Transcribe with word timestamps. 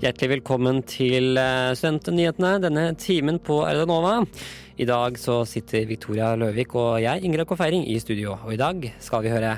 Hjertelig 0.00 0.30
velkommen 0.38 0.78
til 0.88 1.36
eh, 1.36 1.74
Studentnyhetene, 1.76 2.54
denne 2.62 2.84
timen 2.96 3.36
på 3.44 3.58
Erdanova. 3.68 4.22
I 4.80 4.86
dag 4.88 5.18
så 5.20 5.42
sitter 5.44 5.84
Victoria 5.90 6.30
Løvik 6.40 6.72
og 6.72 7.02
jeg, 7.04 7.20
Ingrid 7.28 7.44
Kåfeiring, 7.50 7.84
i 7.84 7.98
studio. 8.00 8.38
Og 8.46 8.54
i 8.54 8.60
dag 8.62 8.86
skal 9.04 9.26
vi 9.26 9.32
høre 9.34 9.50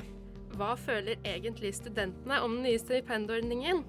Hva 0.59 0.73
føler 0.75 1.21
egentlig 1.23 1.71
studentene 1.77 2.41
om 2.43 2.57
den 2.57 2.67
nye 2.67 2.81
stipendordningen? 2.83 3.85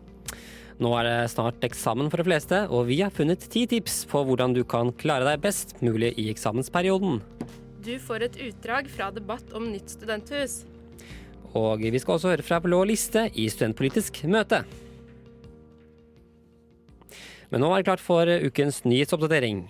Nå 0.77 0.94
er 1.00 1.10
det 1.10 1.16
snart 1.34 1.66
eksamen 1.66 2.13
for 2.13 2.22
de 2.22 2.27
fleste, 2.30 2.62
og 2.70 2.85
vi 2.91 2.99
har 3.02 3.10
funnet 3.18 3.49
ti 3.49 3.66
tips 3.74 4.04
på 4.13 4.22
hvordan 4.22 4.54
du 4.54 4.62
kan 4.62 4.94
klare 4.94 5.26
deg 5.32 5.41
best 5.41 5.80
mulig 5.82 6.13
i 6.22 6.27
eksamensperioden. 6.35 7.18
Du 7.82 7.96
får 7.98 8.30
et 8.30 8.40
utdrag 8.52 8.94
fra 8.94 9.10
debatt 9.10 9.58
om 9.58 9.72
nytt 9.74 9.98
studenthus. 9.98 10.62
Og 11.58 11.82
vi 11.82 11.98
skal 11.98 12.20
også 12.20 12.35
høre 12.35 12.46
fra 12.46 12.62
Blå 12.62 12.85
liste 12.94 13.26
i 13.34 13.49
studentpolitisk 13.49 14.22
møte. 14.30 14.62
Men 17.53 17.62
nå 17.62 17.67
er 17.70 17.84
det 17.84 17.85
klart 17.85 18.02
for 18.02 18.25
ukens 18.25 18.80
nyhetsoppdatering. 18.81 19.67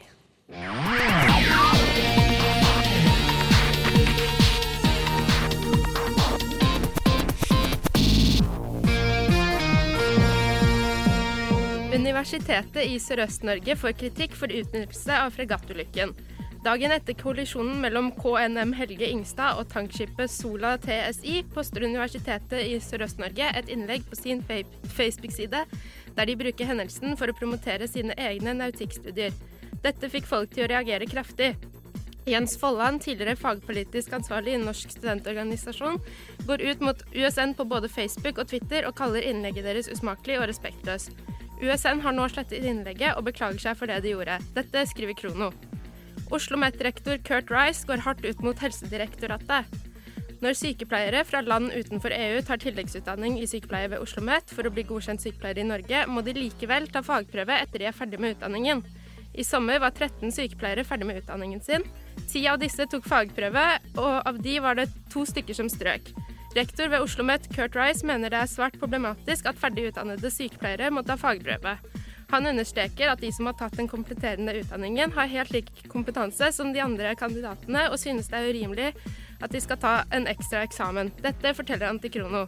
Universitetet 11.91 12.85
i 12.87 12.95
Sørøst-Norge 13.03 13.75
får 13.75 13.97
kritikk 13.99 14.37
for 14.40 14.47
utnyttelse 14.47 15.20
av 15.20 15.35
fregattulykken. 15.35 16.15
Dagen 16.63 16.93
etter 16.95 17.18
kollisjonen 17.20 17.81
mellom 17.84 18.13
KNM 18.15 18.71
Helge 18.79 19.09
Ingstad 19.12 19.59
og 19.59 19.68
tankskipet 19.73 20.31
Sola 20.31 20.77
TSI 20.79 21.41
poster 21.51 21.84
Universitetet 21.84 22.63
i 22.63 22.77
Sørøst-Norge 22.79 23.49
et 23.59 23.71
innlegg 23.75 24.07
på 24.07 24.15
sin 24.15 24.40
Facebook-side 24.47 25.65
der 26.17 26.29
de 26.29 26.37
bruker 26.39 26.69
hendelsen 26.69 27.17
for 27.19 27.29
å 27.29 27.35
promotere 27.37 27.87
sine 27.89 28.15
egne 28.17 28.55
nautikkstudier. 28.57 29.35
Dette 29.83 30.09
fikk 30.09 30.27
folk 30.29 30.53
til 30.53 30.65
å 30.65 30.71
reagere 30.71 31.09
kraftig. 31.09 31.53
Jens 32.29 32.55
Folland, 32.55 33.01
tidligere 33.03 33.35
fagpolitisk 33.35 34.13
ansvarlig 34.15 34.53
i 34.55 34.61
Norsk 34.61 34.93
studentorganisasjon, 34.95 35.99
går 36.47 36.63
ut 36.69 36.84
mot 36.87 37.03
USN 37.11 37.51
på 37.57 37.67
både 37.67 37.91
Facebook 37.91 38.39
og 38.39 38.47
Twitter 38.47 38.87
og 38.87 38.95
kaller 38.95 39.25
innlegget 39.27 39.67
deres 39.67 39.91
usmakelig 39.91 40.39
og 40.39 40.47
respektløst. 40.53 41.11
USN 41.59 41.99
har 42.03 42.15
nå 42.15 42.27
slettet 42.31 42.63
innlegget 42.63 43.17
og 43.17 43.27
beklager 43.27 43.59
seg 43.59 43.79
for 43.79 43.91
det 43.91 43.99
de 44.05 44.15
gjorde. 44.15 44.39
Dette 44.55 44.85
skriver 44.87 45.19
Krono. 45.19 45.51
Oslo 46.34 46.57
Met-rektor 46.57 47.19
Kurt 47.27 47.51
Rice 47.51 47.84
går 47.87 48.03
hardt 48.07 48.23
ut 48.25 48.39
mot 48.43 48.59
Helsedirektoratet. 48.59 49.67
Når 50.44 50.58
sykepleiere 50.60 51.22
fra 51.24 51.40
land 51.40 51.70
utenfor 51.72 52.12
EU 52.12 52.41
tar 52.44 52.60
tilleggsutdanning 52.60 53.38
i 53.40 53.46
sykepleie 53.48 53.88
ved 53.94 54.02
Oslo 54.04 54.20
Met 54.27 54.52
for 54.52 54.68
å 54.68 54.72
bli 54.76 54.84
godkjent 54.90 55.24
sykepleiere 55.24 55.63
i 55.63 55.70
Norge, 55.70 56.02
må 56.12 56.20
de 56.26 56.34
likevel 56.36 56.90
ta 56.91 56.99
fagprøve 57.05 57.55
etter 57.63 57.80
de 57.80 57.88
er 57.88 57.96
ferdig 57.96 58.20
med 58.20 58.36
utdanningen. 58.36 58.82
I 59.40 59.46
sommer 59.48 59.80
var 59.80 59.96
13 59.96 60.36
sykepleiere 60.36 60.84
ferdig 60.84 61.08
med 61.08 61.21
utdanningen 61.21 61.64
sin. 61.64 61.88
Ti 62.27 62.44
av 62.52 62.60
disse 62.60 62.90
tok 62.91 63.08
fagprøve, 63.08 63.64
og 63.96 64.19
av 64.19 64.44
de 64.44 64.59
var 64.66 64.81
det 64.81 64.90
to 65.14 65.24
stykker 65.30 65.56
som 65.62 65.72
strøk. 65.72 66.12
Rektor 66.58 66.92
ved 66.92 67.08
Oslo 67.08 67.24
Met, 67.24 67.48
Kurt 67.56 67.80
Rice, 67.80 68.03
mener 68.06 68.34
det 68.34 68.44
er 68.44 68.52
svært 68.52 68.76
problematisk 68.84 69.48
at 69.48 69.64
ferdig 69.64 69.94
utdannede 69.94 70.28
sykepleiere 70.28 70.92
må 70.92 71.08
ta 71.08 71.16
fagprøve. 71.18 71.78
Han 72.36 72.52
understreker 72.52 73.14
at 73.14 73.24
de 73.24 73.32
som 73.32 73.48
har 73.48 73.56
tatt 73.56 73.80
den 73.80 73.88
kompletterende 73.88 74.59
utdanningen, 74.59 75.16
har 75.16 75.32
helt 75.32 75.56
lik 75.56 75.72
kompetanse 75.88 76.52
som 76.52 76.76
de 76.76 76.84
andre 76.84 77.16
kandidatene, 77.16 77.88
og 77.94 78.02
synes 78.02 78.28
det 78.28 78.42
er 78.42 78.52
urimelig 78.52 78.92
at 79.44 79.52
de 79.52 79.62
skal 79.62 79.80
ta 79.81 79.96
en 80.16 80.28
ekstra 80.31 80.64
eksamen. 80.64 81.12
Dette 81.24 81.54
forteller 81.58 81.92
Antikrono. 81.92 82.48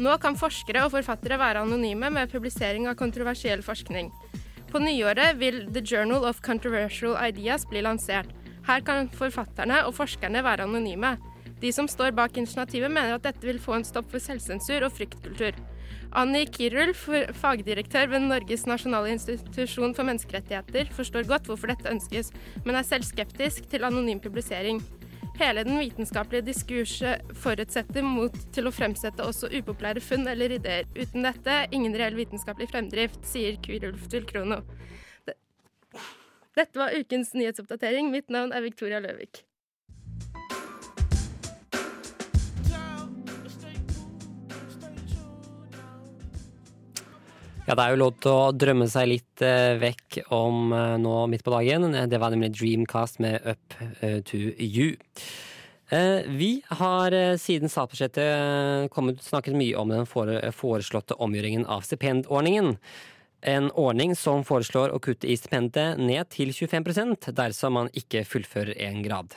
Nå 0.00 0.14
kan 0.22 0.38
forskere 0.38 0.86
og 0.86 0.94
forfattere 0.94 1.36
være 1.40 1.64
anonyme 1.66 2.08
med 2.14 2.30
publisering 2.32 2.86
av 2.88 2.96
kontroversiell 3.00 3.64
forskning. 3.66 4.08
På 4.72 4.80
nyåret 4.80 5.36
vil 5.36 5.66
The 5.68 5.82
Journal 5.84 6.24
of 6.24 6.40
Controversial 6.40 7.18
Ideas 7.20 7.66
bli 7.68 7.82
lansert. 7.84 8.30
Her 8.64 8.80
kan 8.86 9.10
forfatterne 9.12 9.82
og 9.84 9.96
forskerne 9.98 10.40
være 10.46 10.64
anonyme. 10.64 11.18
De 11.60 11.70
som 11.74 11.86
står 11.90 12.14
bak 12.16 12.38
initiativet, 12.40 12.90
mener 12.90 13.18
at 13.18 13.26
dette 13.26 13.46
vil 13.46 13.60
få 13.62 13.76
en 13.76 13.84
stopp 13.86 14.08
for 14.10 14.22
selvsensur 14.22 14.86
og 14.86 14.94
fryktkultur. 14.96 15.58
Anni 16.18 16.46
Kirulf, 16.50 17.04
fagdirektør 17.38 18.10
ved 18.12 18.26
Norges 18.26 18.66
nasjonale 18.68 19.12
institusjon 19.14 19.94
for 19.96 20.08
menneskerettigheter, 20.08 20.90
forstår 20.96 21.28
godt 21.28 21.46
hvorfor 21.48 21.70
dette 21.70 21.92
ønskes, 21.92 22.32
men 22.64 22.76
er 22.76 22.88
selv 22.88 23.06
skeptisk 23.06 23.68
til 23.70 23.84
anonym 23.88 24.20
publisering. 24.20 24.82
Hele 25.38 25.64
den 25.64 25.78
vitenskapelige 25.80 26.44
diskurset 26.50 27.30
forutsetter 27.40 28.04
mot 28.04 28.34
til 28.52 28.68
å 28.68 28.72
fremsette 28.74 29.24
også 29.24 29.48
upopulære 29.52 30.02
funn 30.04 30.28
eller 30.28 30.52
ideer. 30.58 30.88
Uten 30.92 31.24
dette 31.24 31.56
ingen 31.72 31.96
reell 31.96 32.18
vitenskapelig 32.18 32.68
fremdrift, 32.72 33.22
sier 33.26 33.56
Kirulf 33.64 34.04
til 34.12 34.26
Krono. 34.28 34.60
Dette 36.52 36.76
var 36.76 36.92
ukens 36.92 37.32
nyhetsoppdatering. 37.32 38.12
Mitt 38.12 38.28
navn 38.30 38.52
er 38.52 38.64
Victoria 38.64 39.00
Løvik. 39.00 39.40
Ja, 47.62 47.76
det 47.78 47.82
er 47.84 47.92
jo 47.92 47.98
lov 48.00 48.16
til 48.18 48.32
å 48.34 48.50
drømme 48.58 48.88
seg 48.90 49.06
litt 49.06 49.42
eh, 49.46 49.76
vekk 49.78 50.16
om 50.34 50.72
eh, 50.74 50.96
nå 50.98 51.14
midt 51.30 51.44
på 51.46 51.52
dagen. 51.54 51.94
Det 52.10 52.18
var 52.18 52.34
nemlig 52.34 52.50
Dreamcast 52.56 53.20
med 53.22 53.38
Up 53.46 53.76
eh, 54.02 54.18
to 54.26 54.40
You. 54.58 54.96
Eh, 55.94 56.26
vi 56.26 56.50
har 56.80 57.14
eh, 57.14 57.36
siden 57.38 57.70
statsbudsjettet 57.70 58.90
kommet, 58.90 59.22
snakket 59.22 59.54
mye 59.54 59.78
om 59.78 59.94
den 59.94 60.10
foreslåtte 60.10 61.14
omgjøringen 61.22 61.62
av 61.70 61.86
stipendordningen. 61.86 62.74
En 63.42 63.72
ordning 63.74 64.12
som 64.14 64.44
foreslår 64.46 64.92
å 64.94 65.00
kutte 65.02 65.26
i 65.26 65.34
stipendet 65.34 65.98
ned 65.98 66.28
til 66.30 66.52
25% 66.54 67.32
dersom 67.34 67.74
man 67.74 67.88
ikke 67.98 68.22
fullfører 68.22 68.76
en 68.86 69.00
grad. 69.02 69.34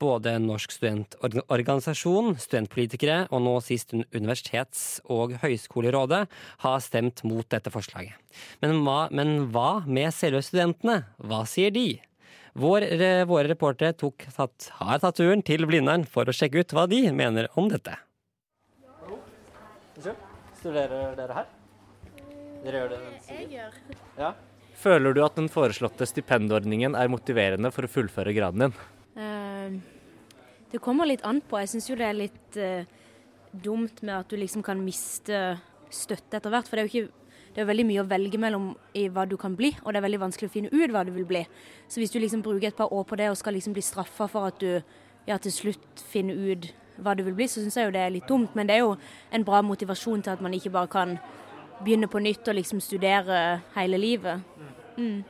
Både 0.00 0.32
Norsk 0.40 0.72
studentorganisasjon, 0.72 2.38
studentpolitikere 2.40 3.18
og 3.28 3.42
nå 3.44 3.52
sist 3.62 3.92
Universitets- 3.92 5.02
og 5.12 5.36
høyskolerådet 5.42 6.22
har 6.64 6.80
stemt 6.80 7.20
mot 7.28 7.44
dette 7.52 7.68
forslaget. 7.70 8.16
Men 8.64 8.80
hva, 8.80 9.10
men 9.12 9.50
hva 9.52 9.84
med 9.84 10.08
selve 10.16 10.40
studentene? 10.42 11.02
Hva 11.20 11.42
sier 11.48 11.74
de? 11.74 12.00
Vår, 12.56 12.86
våre 13.28 13.50
reportere 13.50 13.92
tok, 13.98 14.24
tatt, 14.32 14.70
har 14.78 15.02
tatt 15.02 15.18
turen 15.20 15.44
til 15.44 15.66
Blindern 15.68 16.06
for 16.08 16.24
å 16.24 16.34
sjekke 16.34 16.64
ut 16.64 16.72
hva 16.72 16.86
de 16.88 17.02
mener 17.12 17.50
om 17.60 17.68
dette. 17.68 17.98
Studerer 20.00 21.12
dere 21.18 21.42
her? 21.42 21.52
Dere 22.64 22.80
gjør 22.80 22.92
det? 22.94 23.00
Jeg 23.28 23.48
gjør. 23.52 23.74
Ja. 24.18 24.34
Føler 24.80 25.14
du 25.14 25.20
at 25.24 25.36
den 25.38 25.50
foreslåtte 25.52 26.06
stipendordningen 26.08 26.96
er 26.98 27.10
motiverende 27.12 27.70
for 27.74 27.86
å 27.86 27.90
fullføre 27.92 28.32
graden 28.36 28.66
din? 28.66 28.78
Uh, 29.14 29.76
det 30.72 30.80
kommer 30.82 31.08
litt 31.08 31.24
an 31.28 31.42
på. 31.44 31.60
Jeg 31.60 31.74
syns 31.74 31.90
jo 31.90 31.98
det 32.00 32.08
er 32.08 32.16
litt 32.16 32.58
uh, 32.58 32.88
dumt 33.52 34.00
med 34.02 34.16
at 34.16 34.32
du 34.32 34.40
liksom 34.40 34.64
kan 34.64 34.80
miste 34.80 35.44
støtte 35.92 36.40
etter 36.40 36.50
hvert. 36.50 36.70
For 36.70 36.80
det 36.80 36.84
er 36.84 36.88
jo 36.88 37.04
ikke 37.04 37.22
det 37.54 37.62
er 37.62 37.68
veldig 37.68 37.84
mye 37.86 38.02
å 38.02 38.08
velge 38.10 38.38
mellom 38.42 38.72
i 38.98 39.04
hva 39.14 39.28
du 39.30 39.36
kan 39.38 39.54
bli, 39.54 39.70
og 39.84 39.92
det 39.92 40.00
er 40.00 40.06
veldig 40.08 40.24
vanskelig 40.24 40.48
å 40.50 40.54
finne 40.56 40.72
ut 40.72 40.90
hva 40.90 41.04
du 41.06 41.12
vil 41.14 41.26
bli. 41.28 41.44
Så 41.86 42.00
hvis 42.02 42.10
du 42.10 42.18
liksom 42.18 42.42
bruker 42.42 42.72
et 42.72 42.78
par 42.80 42.90
år 42.90 43.04
på 43.06 43.18
det 43.20 43.28
og 43.30 43.38
skal 43.38 43.54
liksom 43.54 43.76
bli 43.76 43.84
straffa 43.84 44.26
for 44.32 44.48
at 44.50 44.58
du 44.58 44.80
ja, 45.28 45.36
til 45.38 45.54
slutt 45.54 46.02
finner 46.10 46.34
ut 46.34 46.72
hva 46.98 47.14
du 47.14 47.22
vil 47.26 47.36
bli, 47.38 47.46
så 47.46 47.62
syns 47.62 47.78
jeg 47.78 47.86
jo 47.86 47.94
det 47.94 48.02
er 48.02 48.10
litt 48.16 48.26
dumt. 48.26 48.56
Men 48.58 48.66
det 48.66 48.74
er 48.74 48.82
jo 48.82 48.96
en 49.30 49.46
bra 49.46 49.62
motivasjon 49.62 50.26
til 50.26 50.34
at 50.34 50.42
man 50.42 50.56
ikke 50.56 50.74
bare 50.74 50.90
kan 50.90 51.14
begynne 51.84 52.08
på 52.10 52.22
nytt 52.22 52.48
og 52.50 52.58
liksom 52.58 52.80
studere 52.82 53.60
hele 53.76 54.00
livet. 54.00 54.42
Mm. 54.96 55.22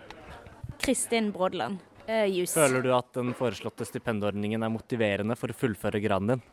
Kristin 0.81 1.31
Brodland, 1.35 1.83
uh, 2.09 2.25
jus. 2.29 2.55
Føler 2.55 2.85
du 2.85 2.91
at 2.97 3.13
den 3.17 3.35
foreslåtte 3.37 3.87
stipendordningen 3.89 4.63
er 4.63 4.73
motiverende 4.73 5.37
for 5.39 5.53
å 5.53 5.59
fullføre 5.59 6.03
graden 6.05 6.35
din? 6.35 6.45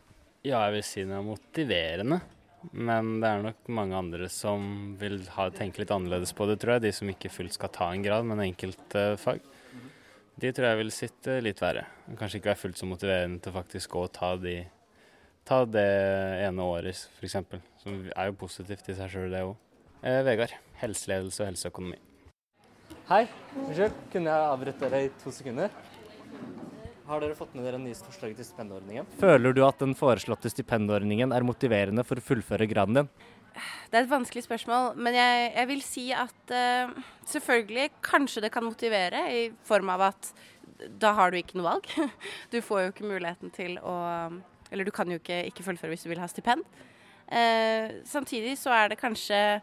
Ja, 0.42 0.64
jeg 0.66 0.80
vil 0.80 0.86
si 0.88 1.04
den 1.06 1.18
er 1.18 1.26
motiverende. 1.26 2.22
Men 2.72 3.16
det 3.22 3.30
er 3.30 3.42
nok 3.42 3.70
mange 3.74 3.98
andre 3.98 4.28
som 4.30 4.94
vil 5.02 5.24
ha, 5.34 5.48
tenke 5.54 5.82
litt 5.82 5.94
annerledes 5.94 6.34
på 6.38 6.46
det, 6.50 6.60
tror 6.62 6.76
jeg. 6.76 6.86
De 6.86 6.92
som 6.94 7.10
ikke 7.10 7.32
fullt 7.34 7.58
skal 7.58 7.74
ta 7.74 7.90
en 7.90 8.06
grad, 8.06 8.28
men 8.28 8.44
enkelte 8.44 9.16
fag. 9.22 9.42
De 10.42 10.52
tror 10.54 10.70
jeg 10.70 10.80
vil 10.80 10.94
sitte 10.94 11.40
litt 11.44 11.62
verre. 11.62 11.88
Kanskje 12.18 12.40
ikke 12.40 12.52
være 12.52 12.62
fullt 12.62 12.80
så 12.80 12.90
motiverende 12.90 13.42
til 13.44 13.56
faktisk 13.56 13.98
å 13.98 14.06
ta, 14.14 14.36
de, 14.42 14.56
ta 15.48 15.64
det 15.70 15.90
ene 16.46 16.66
året, 16.66 17.02
f.eks. 17.18 17.38
Som 17.82 18.00
er 18.14 18.30
jo 18.30 18.40
positivt 18.42 18.90
i 18.90 18.98
seg 18.98 19.14
sjøl, 19.14 19.34
det 19.34 19.44
òg. 19.46 19.58
Eh, 20.02 20.24
Vegard. 20.26 20.54
Helseledelse 20.82 21.44
og 21.44 21.52
helseøkonomi. 21.52 21.98
Hei. 23.06 23.26
Unnskyld, 23.54 23.98
kunne 24.10 24.32
jeg 24.32 24.52
avbrutt 24.54 24.80
dere 24.82 25.02
i 25.06 25.10
to 25.22 25.34
sekunder? 25.36 25.74
Har 27.06 27.22
dere 27.22 27.36
fått 27.38 27.52
med 27.54 27.68
dere 27.68 27.78
nyeste 27.78 28.08
forslag 28.08 28.34
til 28.34 28.48
stipendordningen? 28.48 29.10
Føler 29.20 29.54
du 29.54 29.62
at 29.68 29.78
den 29.84 29.94
foreslåtte 30.00 30.50
stipendordningen 30.50 31.36
er 31.36 31.46
motiverende 31.46 32.06
for 32.08 32.18
å 32.18 32.24
fullføre 32.26 32.66
graden 32.72 32.98
din? 32.98 33.12
Det 33.92 34.00
er 34.00 34.06
et 34.06 34.10
vanskelig 34.10 34.46
spørsmål, 34.46 34.96
men 34.96 35.18
jeg, 35.20 35.50
jeg 35.52 35.70
vil 35.70 35.84
si 35.86 36.06
at 36.16 36.54
uh, 36.56 36.94
selvfølgelig 37.28 37.90
kanskje 38.08 38.46
det 38.46 38.52
kan 38.56 38.66
motivere 38.66 39.26
i 39.36 39.42
form 39.68 39.92
av 39.94 40.06
at 40.08 40.32
da 41.04 41.12
har 41.20 41.30
du 41.30 41.38
ikke 41.38 41.60
noe 41.60 41.76
valg. 41.76 41.92
Du 42.54 42.58
får 42.64 42.82
jo 42.82 42.94
ikke 42.96 43.12
muligheten 43.12 43.54
til 43.54 43.78
å 43.86 43.98
Eller 44.72 44.88
du 44.88 44.92
kan 44.96 45.12
jo 45.12 45.20
ikke 45.20 45.44
ikke 45.52 45.68
fullføre 45.68 45.94
hvis 45.94 46.08
du 46.08 46.10
vil 46.10 46.24
ha 46.24 46.32
stipend. 46.32 46.66
Uh, 47.28 48.02
samtidig 48.08 48.56
så 48.58 48.74
er 48.74 48.90
det 48.90 49.02
kanskje 49.04 49.62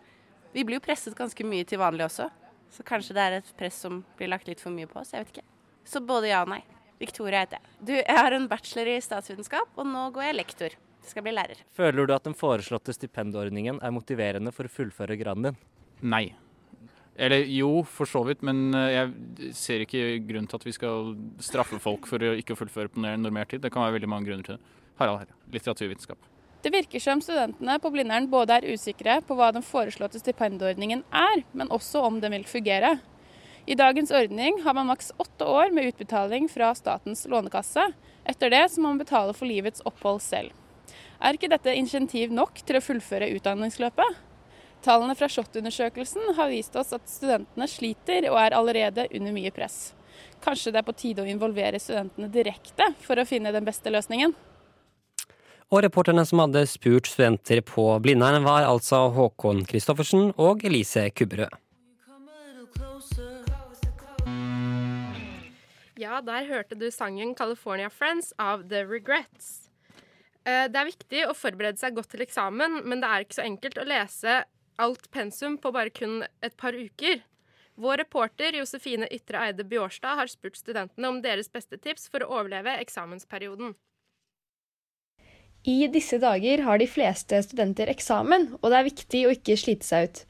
Vi 0.53 0.65
blir 0.65 0.79
jo 0.79 0.85
presset 0.85 1.17
ganske 1.19 1.45
mye 1.47 1.67
til 1.69 1.81
vanlig 1.81 2.07
også. 2.09 2.29
Så 2.73 2.85
kanskje 2.87 3.17
det 3.17 3.25
er 3.25 3.39
et 3.39 3.55
press 3.59 3.79
som 3.85 4.03
blir 4.19 4.31
lagt 4.33 4.49
litt 4.49 4.61
for 4.63 4.75
mye 4.75 4.89
på 4.89 5.01
oss. 5.01 5.15
Jeg 5.15 5.25
vet 5.25 5.39
ikke. 5.39 5.47
Så 5.89 6.03
både 6.05 6.33
ja 6.33 6.43
og 6.45 6.53
nei. 6.53 6.63
Victoria 6.99 7.45
heter 7.45 7.61
jeg. 7.61 7.77
Du, 7.81 7.93
jeg 7.95 8.19
har 8.19 8.35
en 8.35 8.49
bachelor 8.51 8.91
i 8.91 8.99
statsvitenskap, 9.03 9.71
og 9.79 9.87
nå 9.87 10.09
går 10.15 10.29
jeg 10.29 10.37
lektor. 10.37 10.75
Jeg 11.05 11.13
skal 11.13 11.25
bli 11.25 11.33
lærer. 11.33 11.63
Føler 11.77 12.09
du 12.09 12.13
at 12.17 12.27
den 12.27 12.37
foreslåtte 12.37 12.93
stipendordningen 12.93 13.79
er 13.85 13.95
motiverende 13.95 14.53
for 14.53 14.69
å 14.69 14.73
fullføre 14.73 15.17
graden 15.21 15.49
din? 15.49 15.61
Nei. 16.03 16.25
Eller 17.19 17.47
jo, 17.51 17.83
for 17.89 18.07
så 18.07 18.23
vidt, 18.27 18.45
men 18.47 18.75
eh, 18.77 18.93
jeg 18.95 19.55
ser 19.59 19.83
ikke 19.83 20.03
grunn 20.29 20.47
til 20.51 20.59
at 20.61 20.67
vi 20.67 20.75
skal 20.75 21.15
straffe 21.43 21.81
folk 21.83 22.07
for 22.11 22.23
å 22.23 22.35
ikke 22.39 22.59
fullføre 22.59 22.93
på 22.93 23.03
normert 23.03 23.51
tid. 23.55 23.63
Det 23.65 23.73
kan 23.75 23.87
være 23.87 23.97
veldig 23.97 24.11
mange 24.11 24.31
grunner 24.31 24.47
til 24.47 24.59
det. 24.59 24.77
Harald 25.01 25.23
Herre, 25.23 25.39
litteraturvitenskap. 25.55 26.29
Det 26.63 26.73
virker 26.75 27.01
som 27.01 27.21
studentene 27.23 27.79
på 27.79 27.91
Blindern 27.95 28.27
både 28.31 28.57
er 28.59 28.67
usikre 28.75 29.21
på 29.23 29.37
hva 29.39 29.53
den 29.55 29.63
foreslåtte 29.63 30.19
stipendordningen 30.19 31.05
er, 31.15 31.45
men 31.53 31.71
også 31.71 32.03
om 32.09 32.19
den 32.21 32.35
vil 32.35 32.47
fungere. 32.51 32.97
I 33.69 33.77
dagens 33.79 34.11
ordning 34.11 34.63
har 34.65 34.75
man 34.75 34.89
maks 34.89 35.13
åtte 35.23 35.47
år 35.47 35.71
med 35.77 35.93
utbetaling 35.93 36.49
fra 36.51 36.73
Statens 36.75 37.27
lånekasse. 37.31 37.85
Etter 38.27 38.51
det 38.51 38.65
så 38.73 38.81
må 38.81 38.91
man 38.91 39.03
betale 39.05 39.37
for 39.37 39.47
livets 39.47 39.85
opphold 39.87 40.23
selv. 40.25 40.51
Er 41.23 41.37
ikke 41.37 41.51
dette 41.53 41.75
insentiv 41.77 42.33
nok 42.35 42.59
til 42.67 42.79
å 42.79 42.83
fullføre 42.83 43.31
utdanningsløpet? 43.37 44.19
Tallene 44.83 45.15
fra 45.19 45.29
SHoT-undersøkelsen 45.31 46.35
har 46.39 46.51
vist 46.51 46.75
oss 46.79 46.95
at 46.97 47.07
studentene 47.11 47.67
sliter 47.71 48.29
og 48.33 48.39
er 48.41 48.57
allerede 48.59 49.07
under 49.15 49.35
mye 49.35 49.55
press. 49.55 49.93
Kanskje 50.43 50.73
det 50.75 50.83
er 50.83 50.87
på 50.87 50.99
tide 50.99 51.23
å 51.23 51.31
involvere 51.31 51.79
studentene 51.83 52.31
direkte 52.33 52.93
for 53.05 53.19
å 53.19 53.27
finne 53.29 53.55
den 53.55 53.67
beste 53.67 53.91
løsningen? 53.95 54.35
Og 55.69 55.83
reporterne 55.85 56.23
som 56.25 56.41
hadde 56.41 56.63
spurt 56.65 57.11
studenter 57.11 57.61
på 57.61 57.83
Blindern, 58.01 58.41
var 58.41 58.65
altså 58.65 59.11
Håkon 59.13 59.67
Christoffersen 59.69 60.31
og 60.41 60.65
Elise 60.65 61.11
Kubberød. 61.13 61.53
Ja, 65.99 66.21
der 66.25 66.47
hørte 66.47 66.79
du 66.79 66.91
sangen 66.91 67.35
'California 67.35 67.89
Friends' 67.89 68.33
av 68.39 68.69
The 68.69 68.85
Regrets. 68.87 69.69
Eh, 70.47 70.69
det 70.69 70.79
er 70.79 70.89
viktig 70.89 71.25
å 71.27 71.35
forberede 71.37 71.77
seg 71.77 71.97
godt 71.97 72.15
til 72.15 72.23
eksamen, 72.25 72.85
men 72.85 73.03
det 73.03 73.09
er 73.09 73.25
ikke 73.25 73.41
så 73.41 73.45
enkelt 73.45 73.81
å 73.83 73.89
lese 73.89 74.45
alt 74.79 75.11
pensum 75.11 75.59
på 75.59 75.73
bare 75.75 75.91
kun 75.91 76.23
et 76.41 76.57
par 76.57 76.73
uker. 76.73 77.21
Vår 77.77 78.01
reporter 78.01 78.57
Josefine 78.57 79.09
Ytre 79.13 79.43
Eide 79.49 79.65
Bjårstad 79.69 80.17
har 80.17 80.31
spurt 80.31 80.57
studentene 80.57 81.09
om 81.09 81.21
deres 81.21 81.51
beste 81.53 81.77
tips 81.77 82.09
for 82.09 82.25
å 82.25 82.41
overleve 82.41 82.79
eksamensperioden. 82.79 83.75
I 85.69 85.85
disse 85.93 86.17
dager 86.17 86.63
har 86.65 86.79
de 86.81 86.87
fleste 86.89 87.43
studenter 87.45 87.91
eksamen, 87.93 88.55
og 88.63 88.71
det 88.71 88.77
er 88.79 88.87
viktig 88.87 89.21
å 89.27 89.33
ikke 89.35 89.57
slite 89.61 89.85
seg 89.85 90.07
ut. 90.07 90.21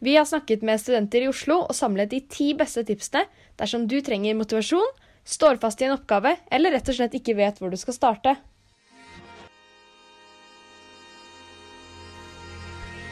Vi 0.00 0.14
har 0.16 0.24
snakket 0.24 0.62
med 0.64 0.80
studenter 0.80 1.26
i 1.26 1.28
Oslo 1.28 1.58
og 1.66 1.76
samlet 1.76 2.08
de 2.14 2.22
ti 2.32 2.52
beste 2.56 2.86
tipsene 2.88 3.26
dersom 3.60 3.84
du 3.90 3.98
trenger 4.00 4.38
motivasjon, 4.38 4.86
står 5.28 5.58
fast 5.60 5.82
i 5.82 5.88
en 5.88 5.96
oppgave 5.98 6.38
eller 6.54 6.72
rett 6.72 6.88
og 6.88 6.96
slett 6.96 7.16
ikke 7.18 7.36
vet 7.36 7.60
hvor 7.60 7.74
du 7.74 7.76
skal 7.76 7.98
starte. 7.98 8.36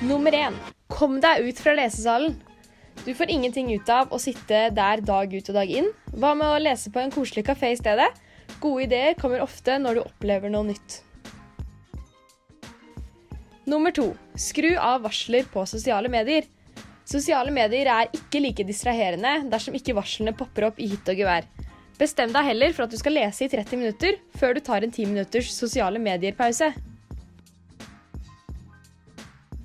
Nummer 0.06 0.32
én 0.32 0.56
kom 0.92 1.18
deg 1.20 1.44
ut 1.44 1.60
fra 1.60 1.74
lesesalen. 1.76 2.38
Du 3.04 3.12
får 3.12 3.34
ingenting 3.34 3.68
ut 3.74 3.90
av 3.92 4.14
å 4.14 4.22
sitte 4.22 4.70
der 4.72 5.04
dag 5.04 5.34
ut 5.34 5.50
og 5.52 5.58
dag 5.58 5.68
inn. 5.82 5.90
Hva 6.14 6.32
med 6.38 6.48
å 6.54 6.62
lese 6.62 6.92
på 6.94 7.02
en 7.02 7.12
koselig 7.12 7.44
kafé 7.50 7.74
i 7.74 7.80
stedet? 7.80 8.08
Gode 8.62 8.86
ideer 8.86 9.18
kommer 9.20 9.44
ofte 9.44 9.76
når 9.82 9.98
du 9.98 10.06
opplever 10.06 10.52
noe 10.52 10.70
nytt. 10.70 11.02
Nummer 13.66 13.90
to 13.90 14.12
skru 14.38 14.76
av 14.78 15.02
varsler 15.02 15.46
på 15.50 15.64
sosiale 15.66 16.10
medier. 16.12 16.44
Sosiale 17.06 17.50
medier 17.50 17.88
er 17.90 18.12
ikke 18.14 18.38
like 18.44 18.66
distraherende 18.66 19.40
dersom 19.50 19.74
ikke 19.74 19.94
varslene 19.96 20.34
popper 20.38 20.68
opp 20.68 20.78
i 20.78 20.86
hytt 20.92 21.10
og 21.10 21.18
gevær. 21.18 21.48
Bestem 21.98 22.30
deg 22.30 22.46
heller 22.46 22.76
for 22.76 22.86
at 22.86 22.94
du 22.94 22.98
skal 23.00 23.16
lese 23.18 23.46
i 23.46 23.50
30 23.50 23.80
minutter 23.80 24.20
før 24.38 24.54
du 24.54 24.62
tar 24.62 24.86
en 24.86 24.92
10 24.92 25.10
minutters 25.10 25.50
sosiale 25.50 25.98
medier-pause. 25.98 26.70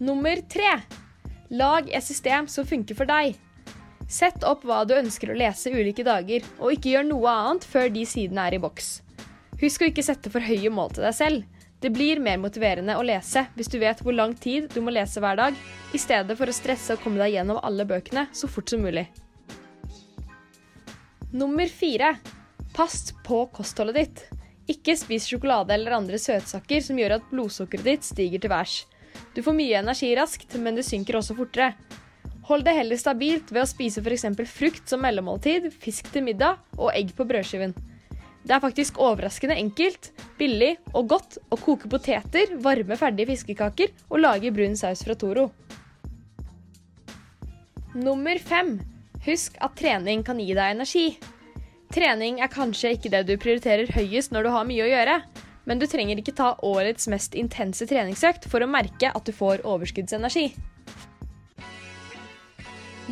Nummer 0.01 0.41
tre 0.49 0.73
lag 1.53 1.89
et 1.93 2.05
system 2.05 2.49
som 2.49 2.65
funker 2.65 2.97
for 2.97 3.05
deg. 3.05 3.37
Sett 4.09 4.41
opp 4.47 4.65
hva 4.65 4.81
du 4.87 4.95
ønsker 4.97 5.29
å 5.29 5.37
lese 5.37 5.69
ulike 5.69 6.03
dager, 6.07 6.41
og 6.57 6.73
ikke 6.73 6.95
gjør 6.95 7.05
noe 7.11 7.37
annet 7.45 7.69
før 7.69 7.93
de 7.93 8.07
sidene 8.09 8.49
er 8.49 8.57
i 8.57 8.63
boks. 8.63 8.95
Husk 9.61 9.83
å 9.83 9.91
ikke 9.91 10.03
sette 10.09 10.33
for 10.33 10.41
høye 10.41 10.73
mål 10.73 10.95
til 10.97 11.05
deg 11.05 11.15
selv. 11.15 11.50
Det 11.81 11.89
blir 11.89 12.19
mer 12.21 12.37
motiverende 12.37 12.93
å 12.93 13.01
lese 13.05 13.47
hvis 13.55 13.71
du 13.73 13.79
vet 13.81 14.01
hvor 14.05 14.13
lang 14.13 14.35
tid 14.37 14.67
du 14.69 14.83
må 14.85 14.93
lese 14.93 15.21
hver 15.23 15.39
dag, 15.39 15.55
i 15.93 15.99
stedet 16.01 16.37
for 16.37 16.49
å 16.49 16.53
stresse 16.53 16.93
og 16.93 17.01
komme 17.01 17.17
deg 17.23 17.33
gjennom 17.39 17.57
alle 17.65 17.87
bøkene 17.89 18.27
så 18.37 18.49
fort 18.51 18.69
som 18.69 18.83
mulig. 18.85 19.07
Nummer 21.33 21.65
fire 21.71 22.13
pass 22.75 23.09
på 23.25 23.45
kostholdet 23.55 23.97
ditt. 23.97 24.21
Ikke 24.69 24.93
spis 24.99 25.25
sjokolade 25.27 25.73
eller 25.73 25.97
andre 25.97 26.19
søtsaker 26.21 26.83
som 26.85 26.99
gjør 27.01 27.17
at 27.17 27.29
blodsukkeret 27.31 27.87
ditt 27.87 28.05
stiger 28.07 28.43
til 28.43 28.53
værs. 28.53 28.75
Du 29.33 29.41
får 29.41 29.55
mye 29.57 29.79
energi 29.81 30.11
raskt, 30.15 30.53
men 30.61 30.77
det 30.77 30.85
synker 30.87 31.17
også 31.17 31.35
fortere. 31.39 31.73
Hold 32.49 32.65
det 32.67 32.75
heller 32.77 32.99
stabilt 32.99 33.49
ved 33.51 33.63
å 33.63 33.69
spise 33.69 34.03
f.eks. 34.03 34.27
frukt 34.51 34.91
som 34.91 35.01
mellommåltid, 35.01 35.71
fisk 35.81 36.11
til 36.13 36.25
middag 36.27 36.59
og 36.77 36.91
egg 36.93 37.15
på 37.17 37.25
brødskiven. 37.27 37.73
Det 38.41 38.55
er 38.55 38.63
faktisk 38.63 38.97
overraskende 39.01 39.55
enkelt, 39.61 40.09
billig 40.39 40.73
og 40.95 41.11
godt 41.11 41.37
å 41.53 41.59
koke 41.61 41.89
poteter, 41.91 42.55
varme 42.63 42.97
ferdige 42.97 43.29
fiskekaker 43.29 43.93
og 44.09 44.23
lage 44.23 44.51
brun 44.53 44.73
saus 44.79 45.03
fra 45.05 45.15
Toro. 45.15 45.51
Nummer 47.93 48.39
fem. 48.41 48.79
Husk 49.27 49.59
at 49.61 49.75
trening 49.77 50.23
kan 50.25 50.39
gi 50.41 50.55
deg 50.57 50.73
energi. 50.73 51.05
Trening 51.93 52.39
er 52.41 52.49
kanskje 52.49 52.95
ikke 52.95 53.11
det 53.13 53.25
du 53.27 53.35
prioriterer 53.37 53.91
høyest 53.93 54.33
når 54.33 54.47
du 54.47 54.53
har 54.55 54.65
mye 54.65 54.85
å 54.85 54.89
gjøre, 54.89 55.17
men 55.69 55.81
du 55.81 55.85
trenger 55.85 56.17
ikke 56.17 56.33
ta 56.37 56.53
årets 56.65 57.05
mest 57.11 57.35
intense 57.37 57.85
treningsøkt 57.85 58.47
for 58.49 58.63
å 58.63 58.69
merke 58.71 59.11
at 59.11 59.27
du 59.27 59.35
får 59.35 59.65
overskuddsenergi. 59.67 60.49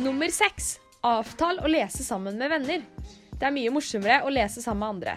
Nummer 0.00 0.32
seks. 0.32 0.78
Avtal 1.00 1.62
å 1.64 1.68
lese 1.70 2.04
sammen 2.04 2.36
med 2.36 2.50
venner. 2.52 2.82
Det 3.40 3.48
er 3.48 3.54
mye 3.56 3.72
morsommere 3.72 4.20
å 4.28 4.32
lese 4.32 4.60
sammen 4.60 4.84
med 4.84 4.94
andre. 4.94 5.14